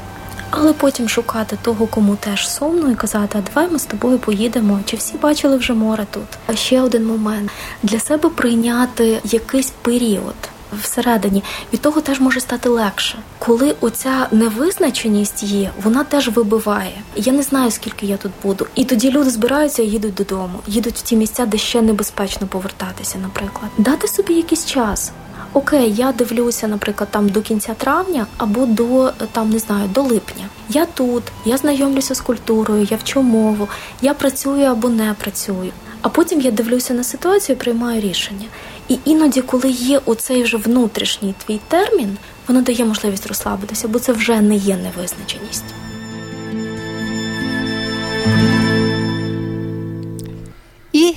але 0.50 0.74
потім 0.74 1.10
шукати 1.10 1.58
того, 1.62 1.88
кому 1.88 2.15
теж 2.15 2.50
сумно, 2.50 2.91
і 2.91 2.96
казати, 2.96 3.38
а 3.38 3.54
давай 3.54 3.72
ми 3.72 3.80
з 3.80 3.86
тобою 3.86 4.20
поїдемо. 4.20 4.80
Чи 4.86 4.98
всі 4.98 5.17
бачили 5.17 5.58
вже 5.58 5.74
море 5.74 6.06
тут? 6.12 6.28
А 6.48 6.56
ще 6.56 6.82
один 6.82 7.06
момент 7.06 7.52
для 7.84 8.00
себе 8.00 8.30
прийняти 8.30 9.20
якийсь 9.24 9.74
період 9.82 10.36
всередині, 10.81 11.43
від 11.73 11.81
того 11.81 12.01
теж 12.01 12.19
може 12.19 12.39
стати 12.39 12.69
легше. 12.69 13.17
Коли 13.39 13.75
оця 13.81 14.27
невизначеність 14.31 15.43
є, 15.43 15.71
вона 15.84 16.03
теж 16.03 16.29
вибиває. 16.29 17.01
Я 17.15 17.34
не 17.34 17.43
знаю, 17.43 17.71
скільки 17.71 18.05
я 18.05 18.17
тут 18.17 18.31
буду. 18.43 18.67
І 18.75 18.86
тоді 18.86 19.12
люди 19.12 19.29
збираються 19.29 19.84
і 19.84 19.88
їдуть 19.88 20.13
додому, 20.13 20.60
їдуть 20.67 20.95
в 20.95 21.01
ті 21.01 21.15
місця, 21.15 21.45
де 21.45 21.57
ще 21.57 21.81
небезпечно 21.81 22.47
повертатися, 22.47 23.17
наприклад. 23.17 23.71
Дати 23.77 24.07
собі 24.07 24.34
якийсь 24.34 24.65
час. 24.65 25.12
Окей, 25.53 25.93
я 25.93 26.12
дивлюся, 26.12 26.67
наприклад, 26.67 27.10
там 27.12 27.29
до 27.29 27.41
кінця 27.41 27.73
травня 27.73 28.25
або 28.38 28.65
до 28.65 29.12
там 29.31 29.49
не 29.49 29.60
знаю 29.60 29.89
до 29.93 30.01
липня. 30.01 30.45
Я 30.69 30.86
тут, 30.86 31.23
я 31.45 31.57
знайомлюся 31.57 32.15
з 32.15 32.21
культурою, 32.21 32.88
я 32.91 32.97
вчу 32.97 33.21
мову, 33.21 33.67
я 34.01 34.13
працюю 34.13 34.65
або 34.65 34.89
не 34.89 35.13
працюю. 35.13 35.71
А 36.01 36.10
потім 36.10 36.41
я 36.41 36.51
дивлюся 36.51 36.93
на 36.93 37.03
ситуацію, 37.03 37.55
і 37.55 37.60
приймаю 37.60 38.01
рішення. 38.01 38.45
І 38.91 38.99
іноді, 39.06 39.41
коли 39.41 39.69
є 39.69 40.01
оцей 40.06 40.43
вже 40.43 40.58
внутрішній 40.58 41.36
твій 41.45 41.60
термін, 41.67 42.17
воно 42.47 42.62
дає 42.62 42.86
можливість 42.86 43.27
розслабитися, 43.27 43.88
бо 43.88 43.99
це 43.99 44.13
вже 44.13 44.41
не 44.41 44.56
є 44.56 44.77
невизначеність. 44.77 45.65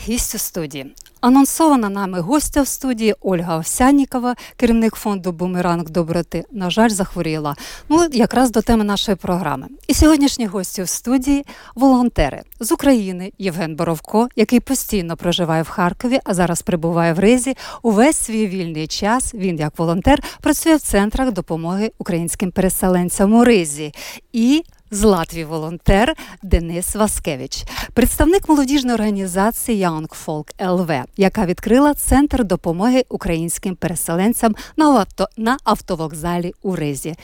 Гість 0.08 0.34
у 0.34 0.38
студії. 0.38 0.94
Анонсована 1.20 1.88
нами 1.88 2.20
гостя 2.20 2.62
в 2.62 2.68
студії 2.68 3.14
Ольга 3.20 3.56
Овсянікова, 3.56 4.34
керівник 4.56 4.94
фонду 4.94 5.32
Бумеранг 5.32 5.90
доброти. 5.90 6.44
На 6.52 6.70
жаль, 6.70 6.88
захворіла. 6.88 7.56
Ну, 7.88 8.06
якраз 8.12 8.50
до 8.50 8.62
теми 8.62 8.84
нашої 8.84 9.16
програми. 9.16 9.66
І 9.88 9.94
сьогоднішні 9.94 10.46
гості 10.46 10.82
в 10.82 10.88
студії 10.88 11.44
волонтери 11.74 12.42
з 12.60 12.72
України 12.72 13.32
Євген 13.38 13.76
Боровко, 13.76 14.28
який 14.36 14.60
постійно 14.60 15.16
проживає 15.16 15.62
в 15.62 15.68
Харкові, 15.68 16.20
а 16.24 16.34
зараз 16.34 16.62
прибуває 16.62 17.12
в 17.12 17.18
Ризі. 17.18 17.56
Увесь 17.82 18.16
свій 18.16 18.46
вільний 18.46 18.86
час 18.86 19.34
він, 19.34 19.58
як 19.58 19.78
волонтер, 19.78 20.22
працює 20.40 20.76
в 20.76 20.80
центрах 20.80 21.32
допомоги 21.32 21.92
українським 21.98 22.50
переселенцям 22.50 23.34
у 23.34 23.44
Ризі. 23.44 23.94
І 24.32 24.64
з 24.94 25.02
Латвії 25.02 25.44
волонтер 25.44 26.16
Денис 26.42 26.94
Васкевич, 26.94 27.64
представник 27.92 28.48
молодіжної 28.48 28.94
організації 28.94 29.86
Young 29.86 30.26
Folk 30.26 30.54
LV, 30.58 31.04
яка 31.16 31.46
відкрила 31.46 31.94
центр 31.94 32.44
допомоги 32.44 33.04
українським 33.08 33.76
переселенцям 33.76 34.54
на 34.76 34.84
авто 34.84 35.28
на 35.36 35.58
автовокзалі 35.64 36.52
у 36.62 36.76
Ризі. 36.76 37.14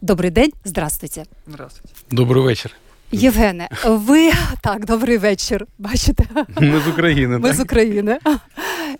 Добрий 0.00 0.30
день, 0.30 0.52
здравствуйте. 0.64 1.24
Здравствуйте. 1.46 1.94
Добрий 2.10 2.42
вечір. 2.42 2.76
Євгене, 3.12 3.68
ви 3.84 4.32
так, 4.62 4.86
добрий 4.86 5.18
вечір. 5.18 5.66
Бачите? 5.78 6.24
Ми 6.60 6.80
з 6.80 6.88
України. 6.88 7.38
Ми 7.38 7.48
так? 7.48 7.56
з 7.56 7.60
України. 7.60 8.18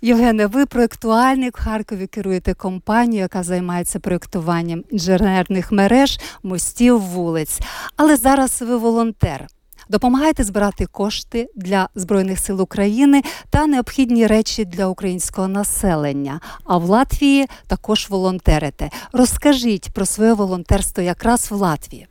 Євгене, 0.01 0.47
ви 0.47 0.65
проєктуальник 0.65 1.57
в 1.57 1.63
Харкові 1.63 2.07
керуєте 2.07 2.53
компанією, 2.53 3.21
яка 3.21 3.43
займається 3.43 3.99
проєктуванням 3.99 4.83
інженерних 4.89 5.71
мереж, 5.71 6.19
мостів, 6.43 6.99
вулиць. 6.99 7.59
Але 7.95 8.15
зараз 8.15 8.61
ви 8.61 8.77
волонтер. 8.77 9.47
допомагаєте 9.89 10.43
збирати 10.43 10.85
кошти 10.85 11.49
для 11.55 11.89
Збройних 11.95 12.39
сил 12.39 12.61
України 12.61 13.21
та 13.49 13.67
необхідні 13.67 14.27
речі 14.27 14.65
для 14.65 14.87
українського 14.87 15.47
населення. 15.47 16.39
А 16.63 16.77
в 16.77 16.89
Латвії 16.89 17.45
також 17.67 18.07
волонтерите. 18.09 18.89
Розкажіть 19.13 19.89
про 19.93 20.05
своє 20.05 20.33
волонтерство 20.33 21.03
якраз 21.03 21.51
в 21.51 21.55
Латвії. 21.55 22.07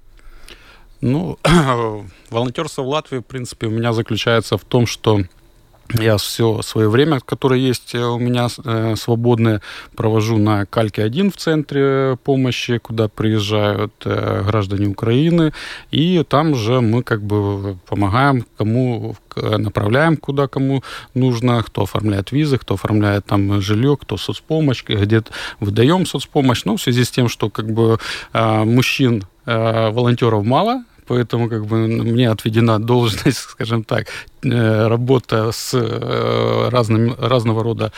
Ну, 1.01 1.39
волонтерство 2.31 2.83
в 2.83 2.89
Латвии, 2.89 3.19
в 3.19 3.23
принципе, 3.23 3.69
у 3.69 3.71
меня 3.71 3.93
заключается 3.93 4.59
в 4.59 4.65
том, 4.65 4.87
что 4.87 5.23
я 5.95 6.19
все 6.19 6.61
свое 6.63 6.91
время, 6.91 7.21
которое 7.21 7.61
есть 7.61 7.95
у 7.95 8.19
меня 8.19 8.49
э, 8.63 8.95
свободное, 8.97 9.63
провожу 9.97 10.37
на 10.37 10.67
Кальке-1 10.67 11.33
в 11.33 11.37
центре 11.37 12.19
помощи, 12.25 12.77
куда 12.79 13.09
приезжают 13.09 13.95
э, 14.05 14.43
граждане 14.45 14.89
Украины. 14.89 15.55
И 15.91 16.23
там 16.29 16.55
же 16.55 16.83
мы 16.83 17.03
как 17.03 17.23
бы 17.23 17.79
помогаем, 17.87 18.45
кому 18.59 19.17
направляем, 19.35 20.17
куда 20.17 20.49
кому 20.49 20.83
нужно, 21.15 21.63
кто 21.63 21.83
оформляет 21.83 22.33
визы, 22.33 22.59
кто 22.59 22.75
оформляет 22.75 23.25
там 23.25 23.61
жилье, 23.63 23.97
кто 23.97 24.19
соцпомощь, 24.19 24.85
где-то 24.85 25.33
выдаем 25.61 26.05
соцпомощь. 26.05 26.65
Ну, 26.65 26.77
в 26.77 26.83
связи 26.83 27.05
с 27.05 27.11
тем, 27.11 27.29
что 27.29 27.49
как 27.49 27.71
бы 27.71 27.99
э, 28.35 28.65
мужчин 28.65 29.25
волонтеров 29.47 30.45
мало, 30.45 30.85
поэтому 31.09 31.49
как 31.49 31.67
бы 31.67 31.89
мне 31.89 32.31
отведена 32.31 32.79
должность, 32.79 33.39
скажем 33.51 33.85
так, 33.85 34.07
работа 34.43 35.51
с 35.53 35.75
разными, 36.71 37.15
разного 37.19 37.63
рода 37.63 37.93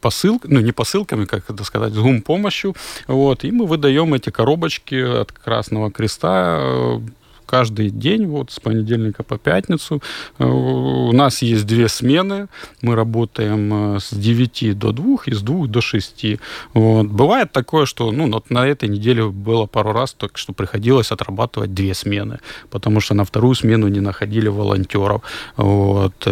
посылками, 0.00 0.54
ну 0.54 0.60
не 0.60 0.72
посылками, 0.72 1.24
как 1.24 1.50
это 1.50 1.64
сказать, 1.64 1.92
с 1.92 1.98
гум-помощью, 1.98 2.74
вот, 3.06 3.44
и 3.44 3.50
мы 3.50 3.66
выдаем 3.66 4.14
эти 4.14 4.30
коробочки 4.30 5.20
от 5.20 5.32
Красного 5.32 5.90
Креста 5.90 7.00
каждый 7.48 7.90
день, 7.90 8.26
вот 8.26 8.50
с 8.50 8.60
понедельника 8.60 9.22
по 9.22 9.38
пятницу. 9.38 10.02
У 10.38 11.12
нас 11.12 11.42
есть 11.42 11.66
две 11.66 11.88
смены. 11.88 12.48
Мы 12.82 12.94
работаем 12.94 13.96
с 13.98 14.14
9 14.14 14.78
до 14.78 14.92
2 14.92 15.16
и 15.26 15.32
с 15.32 15.40
2 15.42 15.66
до 15.66 15.80
6. 15.80 16.26
Вот. 16.74 17.06
Бывает 17.06 17.52
такое, 17.52 17.86
что 17.86 18.12
ну, 18.12 18.30
вот 18.30 18.50
на 18.50 18.66
этой 18.66 18.88
неделе 18.88 19.24
было 19.24 19.66
пару 19.66 19.92
раз, 19.92 20.12
так 20.12 20.38
что 20.38 20.52
приходилось 20.52 21.12
отрабатывать 21.12 21.74
две 21.74 21.94
смены, 21.94 22.38
потому 22.70 23.00
что 23.00 23.14
на 23.14 23.24
вторую 23.24 23.54
смену 23.54 23.88
не 23.88 24.00
находили 24.00 24.48
волонтеров. 24.48 25.22
Вот. 25.56 26.28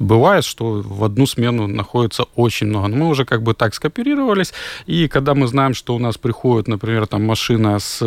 Бывает, 0.00 0.44
что 0.44 0.82
в 0.84 1.04
одну 1.04 1.26
смену 1.26 1.66
находится 1.66 2.24
очень 2.34 2.68
много. 2.68 2.88
Но 2.88 2.96
мы 2.96 3.08
уже 3.08 3.24
как 3.26 3.42
бы 3.42 3.52
так 3.52 3.74
скооперировались. 3.74 4.54
И 4.86 5.08
когда 5.08 5.34
мы 5.34 5.46
знаем, 5.46 5.74
что 5.74 5.94
у 5.94 5.98
нас 5.98 6.16
приходит, 6.16 6.68
например, 6.68 7.06
там 7.06 7.26
машина 7.26 7.78
с 7.78 8.02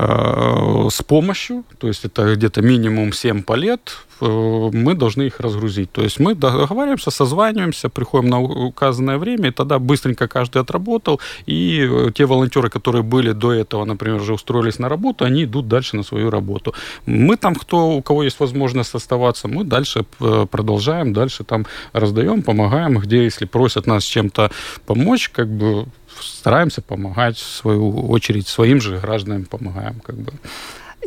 с 0.00 1.02
помощью, 1.02 1.64
то 1.78 1.88
есть 1.88 2.04
это 2.04 2.34
где-то 2.36 2.62
минимум 2.62 3.12
7 3.12 3.42
палет, 3.42 3.96
мы 4.20 4.94
должны 4.94 5.22
их 5.22 5.40
разгрузить. 5.40 5.90
То 5.92 6.02
есть 6.02 6.20
мы 6.20 6.34
договариваемся, 6.34 7.10
созваниваемся, 7.10 7.88
приходим 7.88 8.28
на 8.28 8.40
указанное 8.40 9.18
время, 9.18 9.48
и 9.48 9.52
тогда 9.52 9.78
быстренько 9.78 10.28
каждый 10.28 10.62
отработал, 10.62 11.20
и 11.46 12.10
те 12.14 12.26
волонтеры, 12.26 12.70
которые 12.70 13.02
были 13.02 13.32
до 13.32 13.52
этого, 13.52 13.84
например, 13.84 14.20
уже 14.20 14.34
устроились 14.34 14.78
на 14.78 14.88
работу, 14.88 15.24
они 15.24 15.44
идут 15.44 15.66
дальше 15.66 15.96
на 15.96 16.02
свою 16.04 16.30
работу. 16.30 16.74
Мы 17.06 17.36
там, 17.36 17.54
кто, 17.54 17.90
у 17.90 18.02
кого 18.02 18.22
есть 18.22 18.38
возможность 18.40 18.94
оставаться, 18.94 19.48
мы 19.48 19.64
дальше 19.64 20.04
продолжаем, 20.50 21.12
дальше 21.12 21.42
там 21.42 21.66
раздаем, 21.92 22.42
помогаем, 22.42 22.98
где, 22.98 23.24
если 23.24 23.46
просят 23.46 23.86
нас 23.86 24.04
чем-то 24.04 24.50
помочь, 24.86 25.28
как 25.28 25.48
бы 25.48 25.86
стараемся 26.22 26.82
помогать, 26.82 27.36
в 27.36 27.56
свою 27.56 28.08
очередь, 28.08 28.48
своим 28.48 28.80
же 28.80 28.98
гражданам 28.98 29.44
помогаем. 29.44 30.00
Как 30.00 30.16
бы. 30.16 30.32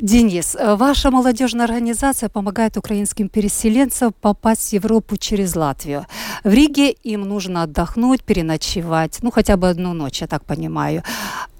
Денис, 0.02 0.56
ваша 0.60 1.12
молодежная 1.12 1.66
организация 1.66 2.30
помогает 2.30 2.78
украинским 2.78 3.28
переселенцам 3.30 4.14
попасть 4.22 4.70
в 4.70 4.74
Европу 4.74 5.18
через 5.18 5.56
Латвию. 5.56 6.06
В 6.44 6.52
Риге 6.54 6.92
им 6.92 7.22
нужно 7.22 7.64
отдохнуть, 7.64 8.24
переночевать, 8.24 9.20
ну 9.22 9.32
хотя 9.32 9.58
бы 9.58 9.70
одну 9.70 9.94
ночь, 9.94 10.22
я 10.22 10.28
так 10.28 10.46
понимаю. 10.46 11.04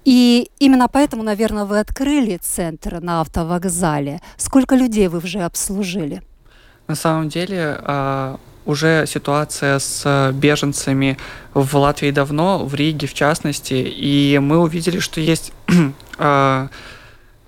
И 0.04 0.50
именно 0.58 0.88
поэтому, 0.88 1.22
наверное, 1.22 1.66
вы 1.66 1.78
открыли 1.78 2.38
центр 2.38 3.00
на 3.00 3.20
автовокзале. 3.20 4.20
Сколько 4.36 4.76
людей 4.76 5.08
вы 5.08 5.18
уже 5.18 5.40
обслужили? 5.40 6.22
На 6.88 6.96
самом 6.96 7.28
деле 7.28 7.78
уже 8.64 9.06
ситуация 9.06 9.78
с 9.78 10.32
беженцами 10.34 11.18
в 11.54 11.76
Латвии 11.76 12.10
давно, 12.10 12.64
в 12.64 12.74
Риге 12.74 13.06
в 13.06 13.14
частности, 13.14 13.74
и 13.74 14.38
мы 14.40 14.58
увидели, 14.58 14.98
что 14.98 15.20
есть 15.20 15.52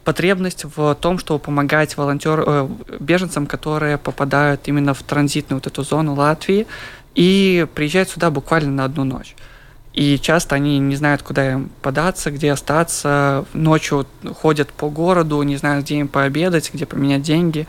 потребность 0.05 0.65
в 0.77 0.95
том, 0.97 1.19
чтобы 1.19 1.41
помогать 1.41 1.97
волонтер, 1.97 2.45
э, 2.47 2.69
беженцам, 3.01 3.47
которые 3.47 3.99
попадают 3.99 4.69
именно 4.69 4.95
в 4.95 5.03
транзитную 5.03 5.59
вот 5.59 5.67
эту 5.67 5.83
зону 5.83 6.15
Латвии 6.15 6.67
и 7.15 7.67
приезжают 7.75 8.11
сюда 8.11 8.31
буквально 8.31 8.71
на 8.71 8.85
одну 8.85 9.05
ночь. 9.05 9.35
И 9.95 10.19
часто 10.19 10.57
они 10.57 10.79
не 10.79 10.97
знают, 10.97 11.23
куда 11.23 11.53
им 11.53 11.71
податься, 11.81 12.33
где 12.33 12.51
остаться. 12.51 13.45
Ночью 13.53 14.07
ходят 14.41 14.73
по 14.73 14.91
городу, 14.91 15.41
не 15.43 15.57
знают, 15.57 15.85
где 15.85 15.97
им 15.97 16.09
пообедать, 16.09 16.71
где 16.75 16.85
поменять 16.85 17.23
деньги. 17.23 17.69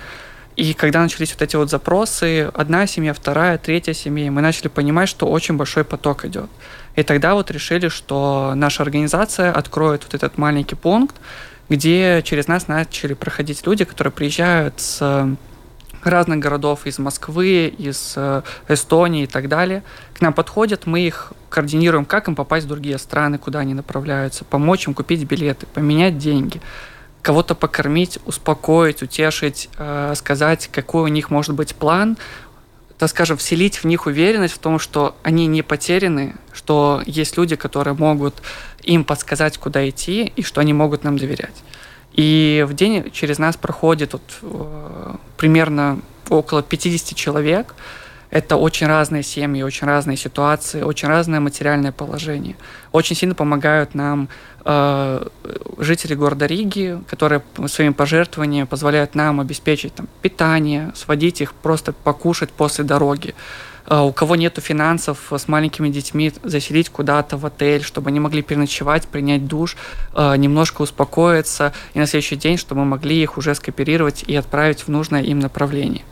И 0.56 0.74
когда 0.74 1.02
начались 1.02 1.34
вот 1.34 1.42
эти 1.42 1.56
вот 1.58 1.70
запросы, 1.70 2.50
одна 2.54 2.88
семья, 2.88 3.14
вторая, 3.14 3.58
третья 3.58 3.94
семья, 3.94 4.32
мы 4.32 4.42
начали 4.42 4.70
понимать, 4.70 5.10
что 5.10 5.28
очень 5.28 5.58
большой 5.58 5.84
поток 5.84 6.24
идет. 6.24 6.50
И 6.96 7.04
тогда 7.04 7.34
вот 7.34 7.52
решили, 7.52 7.90
что 7.90 8.54
наша 8.56 8.84
организация 8.84 9.52
откроет 9.52 10.04
вот 10.04 10.14
этот 10.14 10.38
маленький 10.38 10.76
пункт, 10.76 11.16
где 11.68 12.22
через 12.24 12.48
нас 12.48 12.70
начали 12.70 13.14
проходить 13.16 13.66
люди, 13.66 13.84
которые 13.84 14.14
приезжают 14.14 14.80
с 14.80 15.28
разных 16.04 16.40
городов, 16.40 16.86
из 16.86 17.00
Москвы, 17.00 17.68
из 17.68 18.14
э, 18.16 18.44
Эстонии 18.68 19.24
и 19.24 19.28
так 19.28 19.50
далее. 19.50 19.84
К 20.14 20.22
нам 20.22 20.34
подходят, 20.34 20.86
мы 20.86 21.02
их 21.02 21.34
координируем, 21.50 22.06
как 22.06 22.28
им 22.28 22.36
попасть 22.36 22.68
в 22.68 22.70
другие 22.70 23.00
страны, 23.00 23.40
куда 23.40 23.60
они 23.60 23.74
направляются, 23.74 24.46
помочь 24.46 24.88
им 24.88 24.94
купить 24.94 25.24
билеты, 25.24 25.66
поменять 25.66 26.20
деньги 26.20 26.62
кого-то 27.26 27.56
покормить, 27.56 28.20
успокоить, 28.28 29.02
утешить, 29.02 29.68
э, 29.80 30.14
сказать, 30.16 30.70
какой 30.72 31.02
у 31.02 31.08
них 31.08 31.32
может 31.32 31.56
быть 31.56 31.74
план, 31.74 32.18
так 33.00 33.10
скажем, 33.10 33.38
вселить 33.38 33.78
в 33.78 33.86
них 33.86 34.06
уверенность 34.06 34.54
в 34.54 34.60
том, 34.60 34.78
что 34.78 35.16
они 35.24 35.48
не 35.48 35.64
потеряны, 35.64 36.36
что 36.54 37.02
есть 37.08 37.36
люди, 37.36 37.56
которые 37.56 37.96
могут 37.96 38.36
им 38.84 39.04
подсказать, 39.04 39.58
куда 39.58 39.90
идти, 39.90 40.32
и 40.36 40.44
что 40.44 40.62
они 40.62 40.74
могут 40.74 41.04
нам 41.04 41.18
доверять. 41.18 41.64
И 42.14 42.64
в 42.68 42.76
день 42.76 43.10
через 43.12 43.40
нас 43.40 43.58
проходит 43.58 44.14
вот, 44.14 44.22
э, 44.44 45.16
примерно 45.36 46.02
около 46.30 46.62
50 46.62 47.18
человек, 47.18 47.74
это 48.30 48.58
очень 48.58 48.88
разные 48.88 49.24
семьи, 49.24 49.64
очень 49.64 49.88
разные 49.88 50.18
ситуации, 50.18 50.82
очень 50.82 51.08
разное 51.08 51.40
материальное 51.40 51.92
положение. 51.92 52.56
Очень 52.92 53.16
сильно 53.16 53.36
помогают 53.36 53.96
нам 53.96 54.30
э, 54.66 55.28
жители 55.78 56.16
города 56.16 56.46
Риги, 56.46 57.00
которые 57.08 57.42
своими 57.68 57.94
пожертвованиями 57.94 58.66
позволяют 58.66 59.16
нам 59.16 59.40
обеспечить 59.40 59.94
там, 59.96 60.08
питание, 60.22 60.92
сводить 60.96 61.42
их 61.42 61.54
просто 61.54 61.94
покушать 61.94 62.50
после 62.50 62.84
дороги. 62.84 63.36
Э, 63.88 64.02
у 64.02 64.12
кого 64.12 64.36
нету 64.36 64.62
финансов 64.62 65.32
с 65.32 65.48
маленькими 65.48 65.90
детьми, 65.90 66.32
заселить 66.44 66.90
куда-то 66.90 67.38
в 67.38 67.46
отель, 67.46 67.84
чтобы 67.84 68.10
они 68.10 68.20
могли 68.20 68.42
переночевать, 68.42 69.08
принять 69.08 69.48
душ, 69.48 69.78
э, 70.14 70.36
немножко 70.38 70.82
успокоиться, 70.82 71.74
и 71.94 72.00
на 72.00 72.08
следующий 72.08 72.36
день, 72.36 72.58
чтобы 72.58 72.82
мы 72.82 72.88
могли 72.98 73.22
их 73.22 73.38
уже 73.38 73.54
скооперировать 73.56 74.24
и 74.28 74.36
отправить 74.36 74.82
в 74.82 74.88
нужное 74.88 75.22
им 75.22 75.40
направление. 75.40 76.04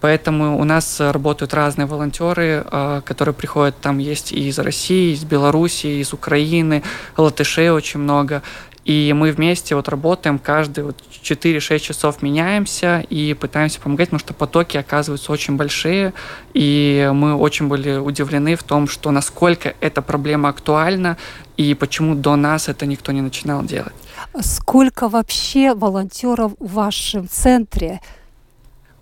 Поэтому 0.00 0.58
у 0.58 0.64
нас 0.64 1.00
работают 1.00 1.54
разные 1.54 1.86
волонтеры, 1.86 2.64
э, 2.70 3.02
которые 3.04 3.34
приходят, 3.34 3.80
там 3.80 3.98
есть 3.98 4.32
и 4.32 4.48
из 4.48 4.58
России, 4.58 5.14
из 5.14 5.24
Беларуси, 5.24 5.86
из 5.86 6.12
Украины, 6.12 6.82
латышей 7.16 7.70
очень 7.70 8.00
много. 8.00 8.42
И 8.84 9.12
мы 9.14 9.30
вместе 9.30 9.76
вот 9.76 9.88
работаем, 9.88 10.38
каждый 10.38 10.84
вот 10.84 10.96
4-6 11.22 11.78
часов 11.78 12.22
меняемся 12.22 13.04
и 13.08 13.34
пытаемся 13.34 13.80
помогать, 13.80 14.08
потому 14.08 14.18
что 14.20 14.34
потоки 14.34 14.76
оказываются 14.76 15.30
очень 15.30 15.56
большие, 15.56 16.12
и 16.52 17.08
мы 17.14 17.34
очень 17.36 17.68
были 17.68 17.96
удивлены 17.96 18.56
в 18.56 18.62
том, 18.64 18.88
что 18.88 19.10
насколько 19.12 19.74
эта 19.80 20.02
проблема 20.02 20.48
актуальна, 20.48 21.16
и 21.56 21.74
почему 21.74 22.14
до 22.16 22.34
нас 22.34 22.68
это 22.68 22.86
никто 22.86 23.12
не 23.12 23.20
начинал 23.20 23.62
делать. 23.62 23.94
Сколько 24.40 25.08
вообще 25.08 25.74
волонтеров 25.74 26.52
в 26.58 26.72
вашем 26.72 27.28
центре? 27.28 28.00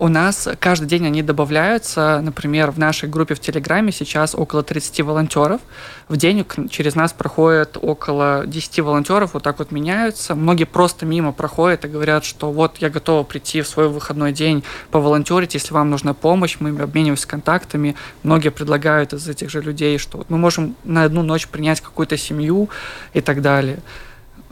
У 0.01 0.07
нас 0.07 0.47
каждый 0.59 0.87
день 0.87 1.05
они 1.05 1.21
добавляются. 1.21 2.21
Например, 2.23 2.71
в 2.71 2.79
нашей 2.79 3.07
группе 3.07 3.35
в 3.35 3.39
Телеграме 3.39 3.91
сейчас 3.91 4.33
около 4.33 4.63
30 4.63 5.01
волонтеров. 5.01 5.61
В 6.07 6.17
день 6.17 6.43
через 6.71 6.95
нас 6.95 7.13
проходит 7.13 7.77
около 7.79 8.47
10 8.47 8.79
волонтеров, 8.79 9.35
вот 9.35 9.43
так 9.43 9.59
вот 9.59 9.69
меняются. 9.69 10.33
Многие 10.33 10.63
просто 10.63 11.05
мимо 11.05 11.33
проходят 11.33 11.85
и 11.85 11.87
говорят, 11.87 12.25
что 12.25 12.51
вот 12.51 12.77
я 12.79 12.89
готова 12.89 13.21
прийти 13.21 13.61
в 13.61 13.67
свой 13.67 13.89
выходной 13.89 14.31
день 14.31 14.63
поволонтерить, 14.89 15.53
если 15.53 15.71
вам 15.71 15.91
нужна 15.91 16.15
помощь. 16.15 16.57
Мы 16.59 16.69
обмениваемся 16.81 17.27
контактами. 17.27 17.95
Многие 18.23 18.49
предлагают 18.49 19.13
из 19.13 19.27
этих 19.29 19.51
же 19.51 19.61
людей, 19.61 19.99
что 19.99 20.25
мы 20.29 20.39
можем 20.39 20.75
на 20.83 21.03
одну 21.03 21.21
ночь 21.21 21.47
принять 21.47 21.79
какую-то 21.79 22.17
семью 22.17 22.71
и 23.13 23.21
так 23.21 23.43
далее. 23.43 23.77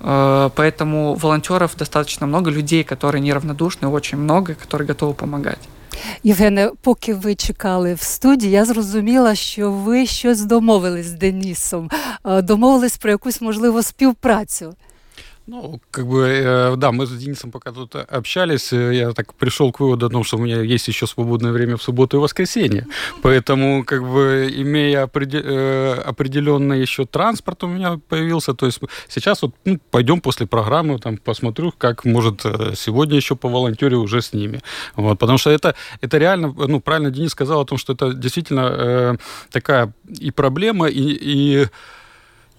Э, 0.04 0.50
поэтому 0.54 1.14
волонтеров 1.14 1.76
достаточно 1.76 2.26
много, 2.26 2.50
людей, 2.50 2.84
которые 2.84 3.20
неравнодушны, 3.20 3.88
очень 3.88 4.18
много, 4.18 4.54
которые 4.54 4.86
готовы 4.86 5.14
помогать. 5.14 5.68
Євгене, 6.22 6.70
поки 6.80 7.14
ви 7.14 7.34
чекали 7.34 7.94
в 7.94 8.02
студії, 8.02 8.52
я 8.52 8.64
зрозуміла, 8.64 9.34
що 9.34 9.70
ви 9.70 10.06
щось 10.06 10.40
домовились 10.40 11.06
з 11.06 11.12
Денісом, 11.12 11.90
е, 12.24 12.42
домовились 12.42 12.96
про 12.96 13.10
якусь 13.10 13.40
можливо 13.40 13.82
співпрацю. 13.82 14.74
Ну, 15.49 15.81
как 15.89 16.05
бы, 16.05 16.27
э, 16.27 16.75
да, 16.75 16.91
мы 16.91 17.07
с 17.07 17.09
Денисом 17.09 17.49
пока 17.51 17.71
тут 17.71 17.95
общались, 17.95 18.71
э, 18.71 18.93
я 18.93 19.13
так 19.13 19.33
пришел 19.33 19.71
к 19.71 19.79
выводу 19.79 20.05
о 20.05 20.09
том, 20.09 20.23
что 20.23 20.37
у 20.37 20.41
меня 20.41 20.61
есть 20.61 20.87
еще 20.87 21.07
свободное 21.07 21.51
время 21.51 21.75
в 21.75 21.81
субботу 21.81 22.17
и 22.17 22.19
воскресенье. 22.19 22.85
Поэтому, 23.23 23.83
как 23.83 24.03
бы, 24.03 24.47
имея 24.55 25.09
э, 25.11 26.01
определенный 26.05 26.81
еще 26.81 27.05
транспорт 27.05 27.63
у 27.63 27.67
меня 27.67 27.99
появился, 28.09 28.53
то 28.53 28.67
есть 28.67 28.79
сейчас 29.07 29.41
вот 29.41 29.55
ну, 29.65 29.79
пойдем 29.89 30.21
после 30.21 30.45
программы, 30.45 30.99
там, 30.99 31.17
посмотрю, 31.17 31.73
как, 31.75 32.05
может, 32.05 32.41
сегодня 32.75 33.15
еще 33.15 33.35
по 33.35 33.49
волонтере 33.49 33.97
уже 33.97 34.21
с 34.21 34.33
ними. 34.33 34.61
Вот, 34.95 35.17
потому 35.17 35.39
что 35.39 35.49
это, 35.49 35.73
это 36.01 36.19
реально, 36.19 36.53
ну, 36.67 36.79
правильно 36.79 37.09
Денис 37.09 37.31
сказал 37.31 37.61
о 37.61 37.65
том, 37.65 37.79
что 37.79 37.93
это 37.93 38.13
действительно 38.13 38.69
э, 38.71 39.17
такая 39.51 39.93
и 40.21 40.29
проблема, 40.29 40.89
и, 40.89 41.17
и 41.21 41.67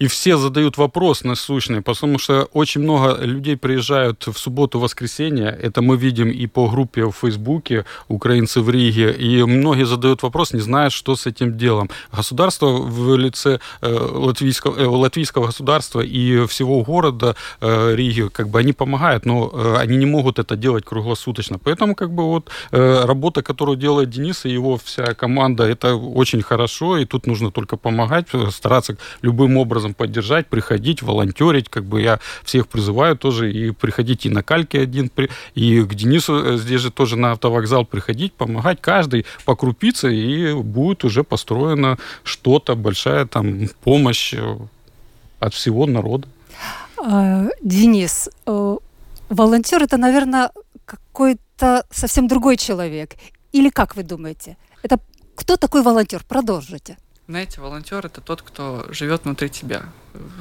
и 0.01 0.07
все 0.07 0.35
задают 0.37 0.77
вопрос 0.77 1.23
насущный, 1.23 1.81
потому 1.81 2.17
что 2.17 2.49
очень 2.53 2.81
много 2.81 3.23
людей 3.23 3.55
приезжают 3.55 4.25
в 4.25 4.35
субботу-воскресенье, 4.35 5.55
это 5.61 5.83
мы 5.83 5.95
видим 5.95 6.31
и 6.31 6.47
по 6.47 6.67
группе 6.67 7.05
в 7.05 7.11
Фейсбуке 7.11 7.85
«Украинцы 8.07 8.61
в 8.61 8.69
Риге», 8.71 9.11
и 9.11 9.43
многие 9.43 9.85
задают 9.85 10.23
вопрос, 10.23 10.53
не 10.53 10.59
знают, 10.59 10.91
что 10.91 11.15
с 11.15 11.27
этим 11.27 11.55
делом. 11.55 11.91
Государство 12.11 12.65
в 12.65 13.15
лице 13.15 13.59
э, 13.81 13.93
латвийского, 13.93 14.75
э, 14.79 14.87
латвийского 14.87 15.45
государства 15.45 16.01
и 16.01 16.47
всего 16.47 16.81
города 16.83 17.35
э, 17.61 17.95
Риги, 17.95 18.27
как 18.29 18.49
бы 18.49 18.57
они 18.57 18.73
помогают, 18.73 19.25
но 19.25 19.51
они 19.77 19.97
не 19.97 20.07
могут 20.07 20.39
это 20.39 20.55
делать 20.55 20.83
круглосуточно. 20.83 21.59
Поэтому 21.59 21.93
как 21.93 22.09
бы 22.09 22.23
вот 22.23 22.49
работа, 22.71 23.43
которую 23.43 23.77
делает 23.77 24.09
Денис 24.09 24.45
и 24.45 24.49
его 24.49 24.79
вся 24.83 25.13
команда, 25.13 25.63
это 25.65 25.95
очень 25.95 26.41
хорошо, 26.41 26.97
и 26.97 27.05
тут 27.05 27.27
нужно 27.27 27.51
только 27.51 27.77
помогать, 27.77 28.25
стараться 28.49 28.97
любым 29.21 29.57
образом 29.57 29.90
образом 29.91 29.93
поддержать, 29.93 30.47
приходить, 30.47 31.01
волонтерить. 31.01 31.69
Как 31.69 31.83
бы 31.83 32.01
я 32.01 32.19
всех 32.43 32.67
призываю 32.67 33.15
тоже 33.15 33.51
и 33.51 33.71
приходить 33.71 34.25
и 34.25 34.29
на 34.29 34.43
кальке 34.43 34.81
один, 34.81 35.09
и 35.55 35.83
к 35.83 35.93
Денису 35.93 36.33
э, 36.33 36.57
здесь 36.57 36.81
же 36.81 36.91
тоже 36.91 37.17
на 37.17 37.31
автовокзал 37.31 37.85
приходить, 37.85 38.33
помогать. 38.33 38.79
Каждый 38.81 39.25
по 39.45 39.55
крупице, 39.55 40.13
и 40.13 40.53
будет 40.53 41.03
уже 41.03 41.23
построено 41.23 41.97
что-то, 42.23 42.75
большая 42.75 43.25
там 43.25 43.67
помощь 43.83 44.33
э, 44.33 44.57
от 45.39 45.53
всего 45.53 45.85
народа. 45.85 46.27
А, 46.97 47.47
Денис, 47.61 48.29
э, 48.47 48.77
волонтер 49.29 49.83
это, 49.83 49.97
наверное, 49.97 50.49
какой-то 50.85 51.83
совсем 51.91 52.27
другой 52.27 52.57
человек. 52.57 53.15
Или 53.53 53.69
как 53.69 53.95
вы 53.95 54.03
думаете? 54.03 54.55
Это 54.83 54.97
кто 55.35 55.57
такой 55.57 55.81
волонтер? 55.81 56.23
Продолжите. 56.27 56.97
Знаете, 57.27 57.61
волонтер 57.61 58.05
это 58.05 58.19
тот, 58.19 58.41
кто 58.41 58.85
живет 58.89 59.23
внутри 59.23 59.49
тебя, 59.49 59.83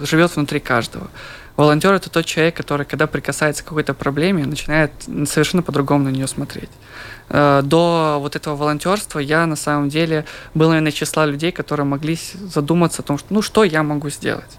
живет 0.00 0.34
внутри 0.34 0.60
каждого. 0.60 1.08
Волонтер 1.56 1.92
это 1.92 2.10
тот 2.10 2.24
человек, 2.24 2.56
который, 2.56 2.86
когда 2.86 3.06
прикасается 3.06 3.62
к 3.62 3.66
какой-то 3.66 3.92
проблеме, 3.92 4.46
начинает 4.46 4.90
совершенно 5.26 5.62
по-другому 5.62 6.04
на 6.04 6.08
нее 6.08 6.26
смотреть. 6.26 6.70
Э, 7.28 7.60
до 7.62 8.16
вот 8.18 8.34
этого 8.34 8.56
волонтерства 8.56 9.18
я 9.18 9.46
на 9.46 9.56
самом 9.56 9.90
деле 9.90 10.24
был, 10.54 10.68
наверное, 10.68 10.90
числа 10.90 11.26
людей, 11.26 11.52
которые 11.52 11.84
могли 11.84 12.18
задуматься 12.34 13.02
о 13.02 13.04
том, 13.04 13.18
что, 13.18 13.26
ну, 13.30 13.42
что 13.42 13.62
я 13.62 13.82
могу 13.82 14.08
сделать. 14.08 14.58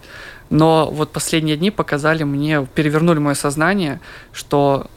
Но 0.51 0.89
вот 0.91 1.11
последние 1.11 1.57
дни 1.57 1.71
показали 1.71 2.23
мне, 2.23 2.67
перевернули 2.75 3.19
мое 3.19 3.35
сознание, 3.35 3.99
что 4.31 4.91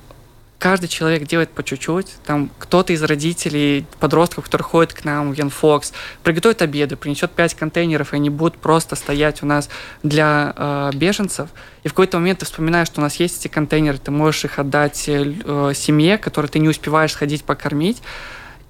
каждый 0.59 0.89
человек 0.89 1.27
делает 1.27 1.51
по 1.51 1.63
чуть-чуть. 1.63 2.15
Там 2.25 2.51
кто-то 2.59 2.93
из 2.93 3.03
родителей, 3.03 3.87
подростков, 4.01 4.45
которые 4.45 4.65
ходят 4.65 4.93
к 4.93 5.05
нам 5.05 5.33
в 5.33 5.39
Янфокс, 5.39 5.93
приготовит 6.23 6.63
обеды, 6.63 6.97
принесет 6.97 7.33
пять 7.33 7.55
контейнеров, 7.55 8.13
и 8.13 8.17
они 8.17 8.31
будут 8.31 8.59
просто 8.59 8.97
стоять 8.97 9.43
у 9.43 9.47
нас 9.47 9.69
для 10.03 10.55
э, 10.57 10.91
беженцев. 10.95 11.51
И 11.83 11.89
в 11.89 11.93
какой-то 11.93 12.19
момент 12.19 12.39
ты 12.39 12.47
вспоминаешь, 12.47 12.89
что 12.89 13.01
у 13.01 13.05
нас 13.05 13.17
есть 13.17 13.41
эти 13.41 13.53
контейнеры, 13.53 13.99
ты 13.99 14.11
можешь 14.11 14.45
их 14.45 14.59
отдать 14.59 15.05
э, 15.07 15.73
семье, 15.75 16.19
которой 16.19 16.47
ты 16.47 16.59
не 16.59 16.69
успеваешь 16.69 17.13
сходить 17.13 17.45
покормить. 17.45 18.03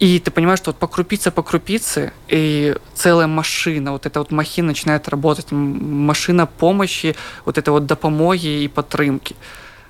И 0.01 0.19
ты 0.19 0.31
понимаешь, 0.31 0.59
что 0.59 0.73
вот 0.73 0.79
по 0.79 0.89
крупице, 0.89 1.31
по 1.31 1.43
крупице, 1.43 2.13
и 2.29 2.77
целая 2.95 3.29
машина, 3.29 3.93
вот 3.93 4.07
эта 4.07 4.19
вот 4.19 4.33
махина 4.33 4.69
начинает 4.69 5.09
работать, 5.09 5.47
машина 5.53 6.47
помощи, 6.47 7.15
вот 7.45 7.59
это 7.59 7.71
вот 7.71 7.87
допомоги 7.87 8.65
и 8.65 8.69
подтримки. 8.69 9.37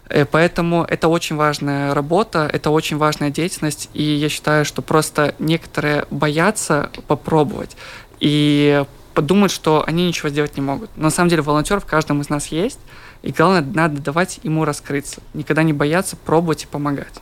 Э, 0.10 0.26
поэтому 0.26 0.84
это 0.84 1.08
очень 1.08 1.36
важная 1.36 1.94
работа, 1.94 2.50
это 2.52 2.70
очень 2.72 2.98
важная 2.98 3.30
деятельность, 3.30 3.90
и 3.94 4.04
я 4.04 4.30
считаю, 4.30 4.66
что 4.66 4.82
просто 4.82 5.36
некоторые 5.40 6.06
боятся 6.10 6.90
попробовать 7.08 7.78
и 8.20 8.84
подумать, 9.14 9.52
что 9.52 9.84
они 9.86 10.08
ничего 10.08 10.30
сделать 10.30 10.56
не 10.56 10.62
могут. 10.62 10.90
Но 10.96 11.04
на 11.04 11.10
самом 11.10 11.30
деле 11.30 11.42
волонтер 11.42 11.80
в 11.80 11.86
каждом 11.86 12.22
из 12.22 12.30
нас 12.30 12.48
есть, 12.48 12.80
и 13.22 13.32
главное, 13.32 13.62
надо 13.62 14.02
давать 14.02 14.40
ему 14.44 14.66
раскрыться. 14.66 15.22
Никогда 15.34 15.64
не 15.64 15.74
бояться 15.74 16.16
пробовать 16.16 16.64
и 16.64 16.68
помогать. 16.68 17.22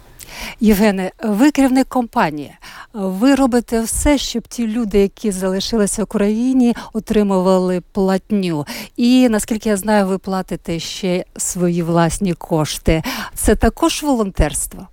Євгене, 0.59 1.11
ви 1.23 1.51
керівник 1.51 1.87
компанії. 1.87 2.57
Ви 2.94 3.34
робите 3.34 3.80
все, 3.80 4.18
щоб 4.18 4.48
ті 4.48 4.66
люди, 4.66 4.98
які 4.98 5.30
залишилися 5.30 6.02
в 6.02 6.04
Україні, 6.04 6.74
отримували 6.92 7.82
платню. 7.92 8.66
І 8.96 9.28
наскільки 9.28 9.68
я 9.68 9.76
знаю, 9.76 10.06
ви 10.06 10.18
платите 10.18 10.78
ще 10.78 11.24
свої 11.36 11.82
власні 11.82 12.34
кошти. 12.34 13.02
Це 13.34 13.54
також 13.54 14.02
волонтерство. 14.02 14.88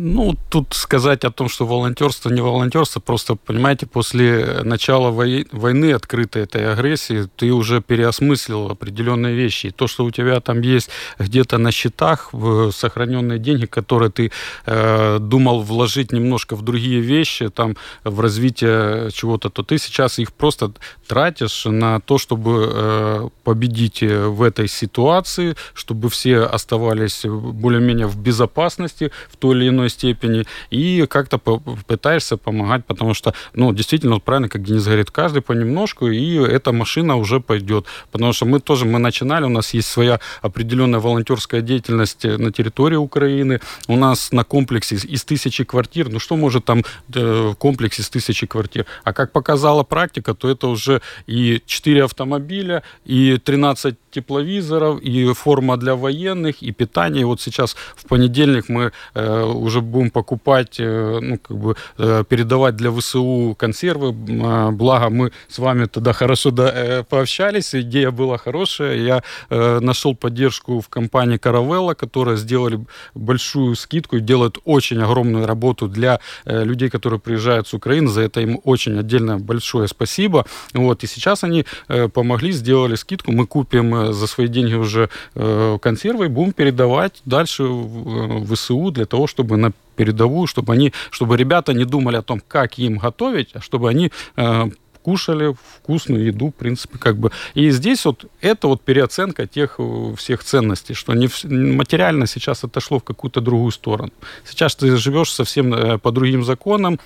Ну, 0.00 0.36
тут 0.48 0.74
сказать 0.74 1.24
о 1.24 1.32
том, 1.32 1.48
что 1.48 1.66
волонтерство, 1.66 2.30
не 2.30 2.40
волонтерство, 2.40 3.00
просто, 3.00 3.34
понимаете, 3.34 3.86
после 3.86 4.60
начала 4.62 5.10
войны, 5.10 5.92
открытой 5.92 6.42
этой 6.42 6.72
агрессии, 6.72 7.28
ты 7.36 7.50
уже 7.50 7.82
переосмыслил 7.82 8.70
определенные 8.70 9.34
вещи. 9.34 9.66
И 9.66 9.70
то, 9.72 9.88
что 9.88 10.04
у 10.04 10.12
тебя 10.12 10.38
там 10.40 10.60
есть 10.60 10.88
где-то 11.18 11.58
на 11.58 11.72
счетах 11.72 12.32
сохраненные 12.70 13.40
деньги, 13.40 13.66
которые 13.66 14.12
ты 14.12 14.30
э, 14.66 15.18
думал 15.20 15.62
вложить 15.62 16.12
немножко 16.12 16.54
в 16.54 16.62
другие 16.62 17.00
вещи, 17.00 17.48
там, 17.48 17.76
в 18.04 18.20
развитие 18.20 19.10
чего-то, 19.10 19.50
то 19.50 19.64
ты 19.64 19.78
сейчас 19.78 20.20
их 20.20 20.32
просто 20.32 20.70
тратишь 21.08 21.64
на 21.64 21.98
то, 21.98 22.18
чтобы 22.18 22.70
э, 22.72 23.28
победить 23.42 24.02
в 24.02 24.42
этой 24.42 24.68
ситуации, 24.68 25.56
чтобы 25.74 26.08
все 26.08 26.42
оставались 26.42 27.22
более-менее 27.24 28.06
в 28.06 28.16
безопасности 28.16 29.10
в 29.28 29.36
той 29.36 29.56
или 29.56 29.68
иной 29.70 29.87
степени, 29.88 30.44
и 30.70 31.06
как-то 31.08 31.38
пытаешься 31.38 32.36
помогать, 32.36 32.84
потому 32.84 33.14
что, 33.14 33.34
ну, 33.54 33.72
действительно, 33.72 34.18
правильно, 34.20 34.48
как 34.48 34.62
Денис 34.62 34.84
говорит, 34.84 35.10
каждый 35.10 35.42
понемножку, 35.42 36.08
и 36.08 36.34
эта 36.34 36.72
машина 36.72 37.16
уже 37.16 37.40
пойдет. 37.40 37.86
Потому 38.10 38.32
что 38.32 38.46
мы 38.46 38.60
тоже, 38.60 38.84
мы 38.84 38.98
начинали, 38.98 39.44
у 39.44 39.48
нас 39.48 39.74
есть 39.74 39.88
своя 39.88 40.20
определенная 40.42 41.00
волонтерская 41.00 41.60
деятельность 41.60 42.24
на 42.24 42.52
территории 42.52 42.96
Украины, 42.96 43.60
у 43.88 43.96
нас 43.96 44.32
на 44.32 44.44
комплексе 44.44 44.96
из 44.96 45.24
тысячи 45.24 45.64
квартир, 45.64 46.08
ну, 46.08 46.18
что 46.18 46.36
может 46.36 46.64
там 46.64 46.84
э, 47.14 47.54
комплекс 47.58 48.00
из 48.00 48.08
тысячи 48.08 48.46
квартир? 48.46 48.86
А 49.04 49.12
как 49.12 49.32
показала 49.32 49.82
практика, 49.82 50.34
то 50.34 50.48
это 50.48 50.68
уже 50.68 51.00
и 51.26 51.62
4 51.66 52.04
автомобиля, 52.04 52.82
и 53.04 53.38
13 53.38 53.96
тепловизоров, 54.10 55.00
и 55.00 55.32
форма 55.32 55.76
для 55.76 55.94
военных, 55.94 56.62
и 56.62 56.72
питание. 56.72 57.22
И 57.22 57.24
вот 57.24 57.40
сейчас 57.40 57.76
в 57.96 58.06
понедельник 58.08 58.68
мы 58.68 58.92
э, 59.14 59.42
уже 59.42 59.77
будем 59.80 60.10
покупать, 60.10 60.76
э, 60.80 61.18
ну, 61.20 61.38
как 61.38 61.56
бы 61.56 61.76
э, 61.98 62.24
передавать 62.28 62.76
для 62.76 62.90
ВСУ 62.90 63.54
консервы. 63.58 64.10
Э, 64.10 64.70
благо 64.70 65.10
мы 65.10 65.32
с 65.48 65.58
вами 65.58 65.86
тогда 65.86 66.12
хорошо 66.12 66.50
э, 66.56 67.04
пообщались, 67.08 67.74
идея 67.74 68.10
была 68.10 68.38
хорошая. 68.38 68.96
Я 68.96 69.22
нашел 69.50 70.14
поддержку 70.14 70.80
в 70.80 70.88
компании 70.88 71.38
Caravella, 71.38 71.94
которая 71.94 72.36
сделали 72.36 72.84
большую 73.14 73.74
скидку 73.76 74.16
и 74.16 74.20
делают 74.20 74.58
очень 74.64 75.02
огромную 75.02 75.46
работу 75.46 75.88
для 75.88 76.20
людей, 76.44 76.90
которые 76.90 77.20
приезжают 77.20 77.68
с 77.68 77.74
Украины. 77.74 78.08
За 78.08 78.22
это 78.22 78.40
им 78.40 78.60
очень 78.64 78.98
отдельно 78.98 79.38
большое 79.38 79.88
спасибо. 79.88 80.44
Вот, 80.74 81.04
и 81.04 81.06
сейчас 81.06 81.44
они 81.44 81.64
помогли, 82.12 82.52
сделали 82.52 82.96
скидку. 82.96 83.32
Мы 83.32 83.46
купим 83.46 84.12
за 84.12 84.26
свои 84.26 84.48
деньги 84.48 84.74
уже 84.74 85.08
консервы 85.34 86.26
и 86.26 86.28
будем 86.28 86.52
передавать 86.52 87.20
дальше 87.24 87.64
в 87.64 88.54
ВСУ 88.54 88.90
для 88.90 89.06
того, 89.06 89.26
чтобы 89.26 89.56
на 89.56 89.67
передовую, 89.95 90.47
чтобы 90.47 90.73
они, 90.73 90.93
чтобы 91.11 91.37
ребята 91.37 91.73
не 91.73 91.85
думали 91.85 92.17
о 92.17 92.21
том, 92.21 92.41
как 92.47 92.79
им 92.79 92.97
готовить, 92.97 93.49
а 93.53 93.61
чтобы 93.61 93.89
они 93.89 94.11
э, 94.37 94.69
кушали 95.03 95.55
вкусную 95.77 96.25
еду, 96.25 96.47
в 96.47 96.53
принципе, 96.53 96.97
как 96.97 97.17
бы. 97.17 97.31
И 97.53 97.71
здесь 97.71 98.05
вот 98.05 98.25
это 98.41 98.67
вот 98.67 98.81
переоценка 98.81 99.45
тех 99.45 99.75
э, 99.79 100.13
всех 100.17 100.43
ценностей, 100.43 100.95
что 100.95 101.13
не 101.13 101.29
материально 101.75 102.27
сейчас 102.27 102.63
отошло 102.63 102.99
в 102.99 103.03
какую-то 103.03 103.41
другую 103.41 103.71
сторону. 103.71 104.11
Сейчас 104.45 104.75
ты 104.75 104.95
живешь 104.97 105.31
совсем 105.31 105.99
по 105.99 106.11
другим 106.11 106.43
законам, 106.43 106.99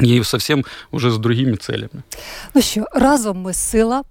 і 0.00 0.24
совсем 0.24 0.64
уже 0.90 1.10
з 1.10 1.18
другими 1.18 1.56
целями. 1.56 2.02
Ну 2.54 2.62
що 2.62 2.84
разом 2.92 3.42
ми 3.42 3.54
сила, 3.54 4.02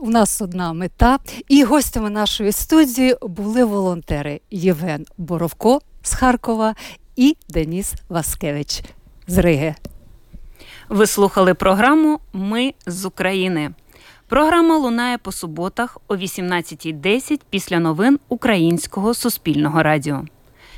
У 0.00 0.10
нас 0.10 0.42
одна 0.42 0.72
мета, 0.72 1.18
і 1.48 1.64
гостями 1.64 2.10
нашої 2.10 2.52
студії 2.52 3.16
були 3.22 3.64
волонтери 3.64 4.40
Євген 4.50 5.06
Боровко 5.18 5.80
з 6.02 6.14
Харкова 6.14 6.74
і 7.15 7.37
Деніс 7.49 7.93
Васкевич 8.09 8.83
з 9.27 9.37
Риги. 9.37 9.75
Ви 10.89 11.07
слухали 11.07 11.53
програму 11.53 12.19
Ми 12.33 12.73
з 12.85 13.05
України. 13.05 13.71
Програма 14.27 14.77
лунає 14.77 15.17
по 15.17 15.31
суботах 15.31 15.97
о 16.07 16.15
18.10 16.15 17.39
після 17.49 17.79
новин 17.79 18.19
Українського 18.29 19.13
суспільного 19.13 19.83
радіо. 19.83 20.23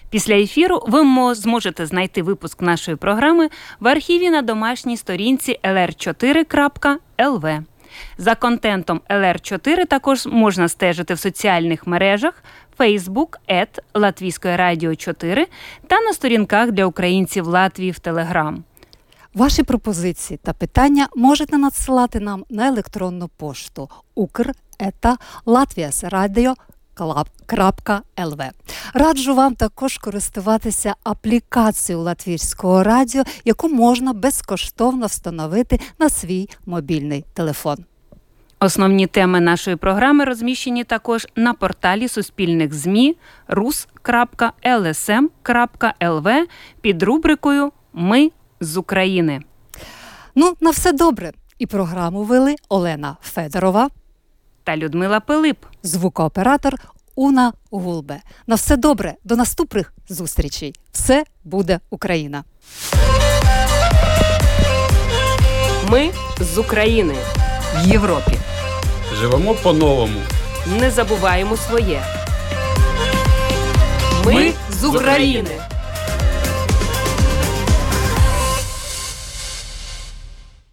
Після 0.10 0.34
ефіру 0.36 0.84
ви 0.88 1.04
мо- 1.04 1.36
зможете 1.36 1.86
знайти 1.86 2.22
випуск 2.24 2.62
нашої 2.62 2.98
програми 2.98 3.50
в 3.80 3.88
архіві 3.88 4.30
на 4.30 4.42
домашній 4.42 4.98
сторінці 4.98 5.60
lr4.lv. 5.64 7.64
За 8.18 8.36
контентом 8.36 9.02
ЛР4 9.10 9.86
також 9.86 10.26
можна 10.26 10.68
стежити 10.68 11.14
в 11.14 11.20
соціальних 11.20 11.88
мережах 11.88 12.44
Facebook, 12.80 13.38
ет 13.48 13.80
Латвійської 13.94 14.56
радіо 14.56 14.96
4 14.96 15.48
та 15.88 16.02
на 16.02 16.14
сторінках 16.14 16.72
для 16.72 16.86
українців 16.86 17.48
Латвії 17.48 17.92
в 17.92 18.00
Телеграм. 18.00 18.64
Ваші 19.34 19.64
пропозиції 19.64 20.40
та 20.44 20.54
питання 20.54 21.08
можете 21.16 21.58
надсилати 21.58 22.20
нам 22.20 22.46
на 22.50 22.68
електронну 22.68 23.28
пошту 23.28 23.90
ukr.latviasradio.lv. 27.00 28.50
Раджу 28.94 29.36
вам 29.36 29.56
також 29.56 29.98
користуватися 29.98 30.96
аплікацією 31.04 32.04
Латвійського 32.04 32.84
радіо, 32.84 33.24
яку 33.46 33.70
можна 33.70 34.14
безкоштовно 34.14 35.06
встановити 35.06 35.80
на 36.00 36.10
свій 36.10 36.50
мобільний 36.66 37.26
телефон. 37.34 37.78
Основні 38.60 39.08
теми 39.08 39.40
нашої 39.40 39.76
програми 39.76 40.24
розміщені 40.24 40.84
також 40.84 41.28
на 41.36 41.54
порталі 41.54 42.08
суспільних 42.08 42.74
ЗМІ 42.74 43.18
rus.lsm.lv 43.50 43.88
під 46.82 47.04
рубрикою 47.04 47.72
Ми 47.94 48.32
з 48.60 48.78
України. 48.78 49.42
Ну, 50.36 50.56
на 50.62 50.70
все 50.70 50.94
добре. 50.94 51.32
І 51.60 51.66
програму 51.66 52.24
вели 52.24 52.56
Олена 52.70 53.18
Федорова 53.22 53.90
та 54.68 54.78
Людмила 54.78 55.20
Пилип, 55.20 55.58
звукооператор 55.84 56.74
Уна 57.16 57.54
Гулбе. 57.72 58.22
На 58.48 58.56
все 58.56 58.78
добре, 58.78 59.14
до 59.24 59.36
наступних 59.36 59.94
зустрічей. 60.10 60.74
Все 60.92 61.24
буде 61.44 61.80
Україна. 61.90 62.44
Ми 65.90 66.10
з 66.40 66.58
України 66.58 67.16
в 67.76 67.88
Європі. 67.88 68.38
Живемо 69.14 69.54
по-новому. 69.54 70.20
Не 70.80 70.92
забуваємо 70.92 71.58
своє. 71.58 72.02
Ми, 74.26 74.34
Ми 74.34 74.54
з 74.70 74.84
України. 74.84 75.62